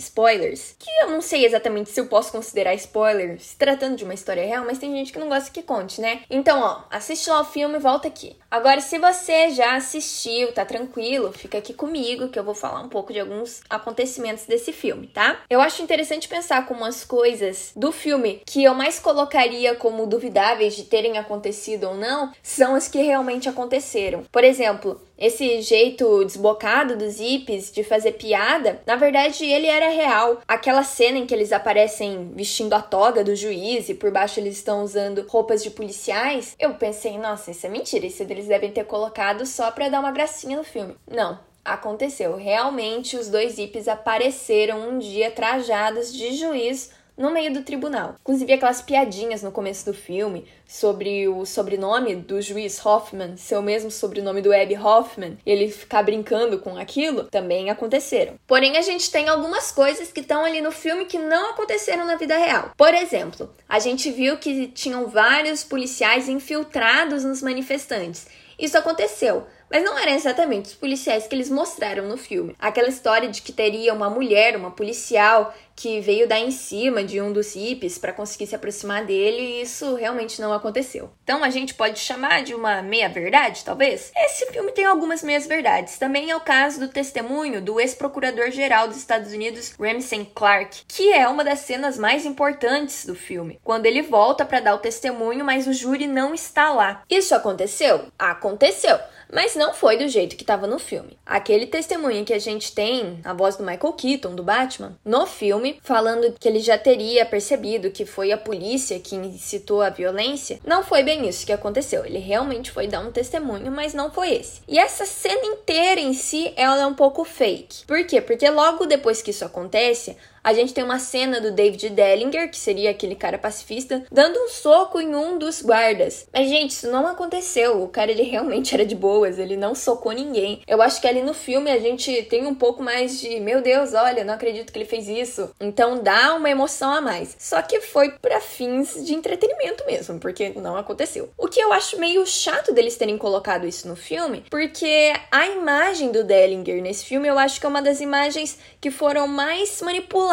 spoilers, 0.00 0.74
que 0.78 0.90
eu 1.02 1.10
não 1.10 1.20
sei 1.20 1.44
exatamente 1.44 1.90
se 1.90 2.00
eu 2.00 2.06
posso 2.06 2.32
considerar 2.32 2.74
spoiler 2.74 3.40
se 3.40 3.56
tratando 3.56 3.96
de 3.96 4.04
uma 4.04 4.14
história 4.14 4.44
real, 4.44 4.64
mas 4.64 4.78
tem 4.78 4.92
gente 4.92 5.12
que 5.12 5.18
não 5.18 5.28
gosta 5.28 5.50
que 5.50 5.62
conte, 5.62 6.00
né? 6.00 6.22
Então, 6.28 6.60
ó, 6.60 6.82
assiste 6.90 7.28
lá 7.28 7.40
o 7.40 7.44
filme 7.44 7.76
e 7.76 7.80
volta 7.80 8.08
aqui. 8.08 8.36
Agora, 8.50 8.80
se 8.80 8.98
você 8.98 9.50
já 9.50 9.76
assistiu, 9.76 10.52
tá 10.52 10.64
tranquilo, 10.64 11.32
fica 11.32 11.58
aqui 11.58 11.72
comigo 11.72 12.28
que 12.28 12.38
eu 12.38 12.44
vou 12.44 12.54
falar 12.54 12.80
um 12.80 12.88
pouco 12.88 13.12
de 13.12 13.20
alguns 13.20 13.60
acontecimentos 13.70 14.46
desse 14.46 14.72
filme, 14.72 15.06
tá? 15.06 15.40
Eu 15.48 15.60
acho 15.60 15.82
interessante 15.82 16.28
pensar 16.28 16.66
como 16.66 16.84
as 16.84 17.04
coisas 17.04 17.72
do 17.76 17.92
filme 17.92 18.42
que 18.44 18.64
eu 18.64 18.74
mais 18.74 18.98
colocaria 18.98 19.74
como 19.74 20.06
duvidáveis 20.06 20.74
de 20.74 20.84
terem 20.84 21.18
acontecido 21.18 21.84
ou 21.84 21.94
não 21.94 22.32
são 22.42 22.74
as 22.74 22.88
que 22.88 23.00
realmente 23.00 23.48
aconteceram 23.48 23.81
aconteceram. 23.82 24.22
Por 24.30 24.44
exemplo, 24.44 25.00
esse 25.18 25.60
jeito 25.60 26.24
desbocado 26.24 26.96
dos 26.96 27.18
hippies 27.18 27.70
de 27.72 27.82
fazer 27.82 28.12
piada, 28.12 28.80
na 28.86 28.96
verdade 28.96 29.44
ele 29.44 29.66
era 29.66 29.88
real. 29.88 30.40
Aquela 30.46 30.84
cena 30.84 31.18
em 31.18 31.26
que 31.26 31.34
eles 31.34 31.52
aparecem 31.52 32.32
vestindo 32.34 32.72
a 32.72 32.80
toga 32.80 33.24
do 33.24 33.34
juiz 33.34 33.88
e 33.88 33.94
por 33.94 34.10
baixo 34.10 34.40
eles 34.40 34.56
estão 34.56 34.82
usando 34.82 35.26
roupas 35.28 35.62
de 35.62 35.70
policiais, 35.70 36.56
eu 36.58 36.74
pensei, 36.74 37.18
nossa, 37.18 37.50
isso 37.50 37.66
é 37.66 37.68
mentira, 37.68 38.06
isso 38.06 38.22
eles 38.22 38.46
devem 38.46 38.70
ter 38.70 38.84
colocado 38.84 39.44
só 39.44 39.70
pra 39.70 39.88
dar 39.88 40.00
uma 40.00 40.12
gracinha 40.12 40.56
no 40.56 40.64
filme. 40.64 40.96
Não, 41.10 41.38
aconteceu. 41.64 42.36
Realmente 42.36 43.16
os 43.16 43.28
dois 43.28 43.58
hippies 43.58 43.88
apareceram 43.88 44.88
um 44.88 44.98
dia 44.98 45.30
trajados 45.30 46.12
de 46.12 46.34
juiz 46.36 46.90
no 47.16 47.30
meio 47.30 47.52
do 47.52 47.62
tribunal. 47.62 48.16
Inclusive 48.20 48.52
aquelas 48.52 48.82
piadinhas 48.82 49.42
no 49.42 49.52
começo 49.52 49.86
do 49.86 49.94
filme 49.94 50.46
sobre 50.66 51.28
o 51.28 51.44
sobrenome 51.44 52.16
do 52.16 52.40
juiz 52.40 52.84
Hoffman 52.84 53.36
ser 53.36 53.56
o 53.56 53.62
mesmo 53.62 53.90
sobrenome 53.90 54.40
do 54.40 54.54
Abby 54.54 54.76
Hoffman, 54.76 55.38
ele 55.44 55.68
ficar 55.68 56.02
brincando 56.02 56.58
com 56.58 56.76
aquilo, 56.76 57.24
também 57.24 57.70
aconteceram. 57.70 58.34
Porém, 58.46 58.76
a 58.76 58.82
gente 58.82 59.10
tem 59.10 59.28
algumas 59.28 59.70
coisas 59.70 60.10
que 60.10 60.20
estão 60.20 60.44
ali 60.44 60.60
no 60.60 60.72
filme 60.72 61.04
que 61.04 61.18
não 61.18 61.50
aconteceram 61.50 62.06
na 62.06 62.16
vida 62.16 62.36
real. 62.36 62.70
Por 62.76 62.94
exemplo, 62.94 63.54
a 63.68 63.78
gente 63.78 64.10
viu 64.10 64.38
que 64.38 64.68
tinham 64.68 65.06
vários 65.06 65.62
policiais 65.62 66.28
infiltrados 66.28 67.24
nos 67.24 67.42
manifestantes. 67.42 68.26
Isso 68.58 68.78
aconteceu, 68.78 69.46
mas 69.70 69.82
não 69.82 69.98
eram 69.98 70.12
exatamente 70.12 70.66
os 70.66 70.74
policiais 70.74 71.26
que 71.26 71.34
eles 71.34 71.50
mostraram 71.50 72.06
no 72.06 72.16
filme. 72.16 72.54
Aquela 72.58 72.88
história 72.88 73.28
de 73.28 73.42
que 73.42 73.50
teria 73.50 73.92
uma 73.92 74.08
mulher, 74.08 74.54
uma 74.54 74.70
policial, 74.70 75.52
que 75.74 76.00
veio 76.00 76.28
dar 76.28 76.38
em 76.38 76.50
cima 76.50 77.02
de 77.02 77.20
um 77.20 77.32
dos 77.32 77.54
hippies 77.54 77.98
para 77.98 78.12
conseguir 78.12 78.46
se 78.46 78.54
aproximar 78.54 79.04
dele, 79.04 79.40
e 79.40 79.62
isso 79.62 79.94
realmente 79.94 80.40
não 80.40 80.52
aconteceu. 80.52 81.10
Então 81.24 81.42
a 81.42 81.50
gente 81.50 81.74
pode 81.74 81.98
chamar 81.98 82.42
de 82.42 82.54
uma 82.54 82.82
meia-verdade, 82.82 83.64
talvez? 83.64 84.12
Esse 84.16 84.46
filme 84.46 84.72
tem 84.72 84.84
algumas 84.84 85.22
meias-verdades. 85.22 85.98
Também 85.98 86.30
é 86.30 86.36
o 86.36 86.40
caso 86.40 86.80
do 86.80 86.88
testemunho 86.88 87.60
do 87.60 87.80
ex-procurador-geral 87.80 88.88
dos 88.88 88.96
Estados 88.96 89.32
Unidos, 89.32 89.74
Ramsey 89.78 90.30
Clark, 90.34 90.82
que 90.86 91.12
é 91.12 91.26
uma 91.28 91.44
das 91.44 91.60
cenas 91.60 91.98
mais 91.98 92.24
importantes 92.24 93.06
do 93.06 93.14
filme, 93.14 93.58
quando 93.64 93.86
ele 93.86 94.02
volta 94.02 94.44
para 94.44 94.60
dar 94.60 94.74
o 94.74 94.78
testemunho, 94.78 95.44
mas 95.44 95.66
o 95.66 95.72
júri 95.72 96.06
não 96.06 96.34
está 96.34 96.72
lá. 96.72 97.02
Isso 97.08 97.34
aconteceu? 97.34 98.06
Aconteceu 98.18 98.98
mas 99.32 99.56
não 99.56 99.72
foi 99.72 99.96
do 99.96 100.06
jeito 100.06 100.36
que 100.36 100.42
estava 100.42 100.66
no 100.66 100.78
filme. 100.78 101.18
Aquele 101.24 101.66
testemunho 101.66 102.24
que 102.24 102.34
a 102.34 102.38
gente 102.38 102.74
tem, 102.74 103.18
a 103.24 103.32
voz 103.32 103.56
do 103.56 103.64
Michael 103.64 103.94
Keaton, 103.94 104.34
do 104.34 104.42
Batman, 104.42 104.98
no 105.02 105.26
filme, 105.26 105.61
falando 105.82 106.34
que 106.38 106.48
ele 106.48 106.60
já 106.60 106.76
teria 106.78 107.26
percebido 107.26 107.90
que 107.90 108.04
foi 108.04 108.32
a 108.32 108.38
polícia 108.38 108.98
que 108.98 109.14
incitou 109.14 109.82
a 109.82 109.90
violência, 109.90 110.60
não 110.64 110.82
foi 110.82 111.02
bem 111.02 111.28
isso 111.28 111.46
que 111.46 111.52
aconteceu. 111.52 112.04
Ele 112.04 112.18
realmente 112.18 112.70
foi 112.70 112.86
dar 112.86 113.00
um 113.00 113.12
testemunho, 113.12 113.70
mas 113.70 113.94
não 113.94 114.10
foi 114.10 114.34
esse. 114.34 114.60
E 114.66 114.78
essa 114.78 115.04
cena 115.06 115.44
inteira 115.44 116.00
em 116.00 116.12
si, 116.12 116.52
ela 116.56 116.82
é 116.82 116.86
um 116.86 116.94
pouco 116.94 117.24
fake. 117.24 117.86
Por 117.86 118.04
quê? 118.06 118.20
Porque 118.20 118.48
logo 118.48 118.86
depois 118.86 119.22
que 119.22 119.30
isso 119.30 119.44
acontece, 119.44 120.16
a 120.44 120.52
gente 120.52 120.74
tem 120.74 120.82
uma 120.82 120.98
cena 120.98 121.40
do 121.40 121.52
David 121.52 121.90
Dellinger, 121.90 122.50
que 122.50 122.58
seria 122.58 122.90
aquele 122.90 123.14
cara 123.14 123.38
pacifista, 123.38 124.04
dando 124.10 124.38
um 124.38 124.48
soco 124.48 125.00
em 125.00 125.14
um 125.14 125.38
dos 125.38 125.62
guardas. 125.62 126.26
Mas, 126.32 126.48
gente, 126.48 126.70
isso 126.70 126.90
não 126.90 127.06
aconteceu. 127.06 127.82
O 127.82 127.88
cara, 127.88 128.10
ele 128.10 128.22
realmente 128.22 128.74
era 128.74 128.84
de 128.84 128.94
boas, 128.94 129.38
ele 129.38 129.56
não 129.56 129.74
socou 129.74 130.12
ninguém. 130.12 130.62
Eu 130.66 130.82
acho 130.82 131.00
que 131.00 131.06
ali 131.06 131.22
no 131.22 131.34
filme 131.34 131.70
a 131.70 131.78
gente 131.78 132.22
tem 132.24 132.46
um 132.46 132.54
pouco 132.54 132.82
mais 132.82 133.20
de, 133.20 133.38
meu 133.38 133.60
Deus, 133.60 133.94
olha, 133.94 134.24
não 134.24 134.34
acredito 134.34 134.72
que 134.72 134.78
ele 134.78 134.84
fez 134.84 135.08
isso. 135.08 135.50
Então 135.60 136.02
dá 136.02 136.34
uma 136.34 136.50
emoção 136.50 136.92
a 136.92 137.00
mais. 137.00 137.36
Só 137.38 137.62
que 137.62 137.80
foi 137.80 138.10
para 138.10 138.40
fins 138.40 139.04
de 139.04 139.14
entretenimento 139.14 139.84
mesmo, 139.86 140.18
porque 140.18 140.50
não 140.50 140.76
aconteceu. 140.76 141.30
O 141.38 141.46
que 141.46 141.60
eu 141.60 141.72
acho 141.72 142.00
meio 142.00 142.26
chato 142.26 142.72
deles 142.72 142.96
terem 142.96 143.16
colocado 143.16 143.66
isso 143.66 143.86
no 143.86 143.94
filme, 143.94 144.44
porque 144.50 145.12
a 145.30 145.46
imagem 145.46 146.10
do 146.10 146.24
Dellinger 146.24 146.82
nesse 146.82 147.04
filme 147.04 147.28
eu 147.28 147.38
acho 147.38 147.60
que 147.60 147.66
é 147.66 147.68
uma 147.68 147.82
das 147.82 148.00
imagens 148.00 148.58
que 148.80 148.90
foram 148.90 149.26
mais 149.28 149.80
manipuladas 149.82 150.31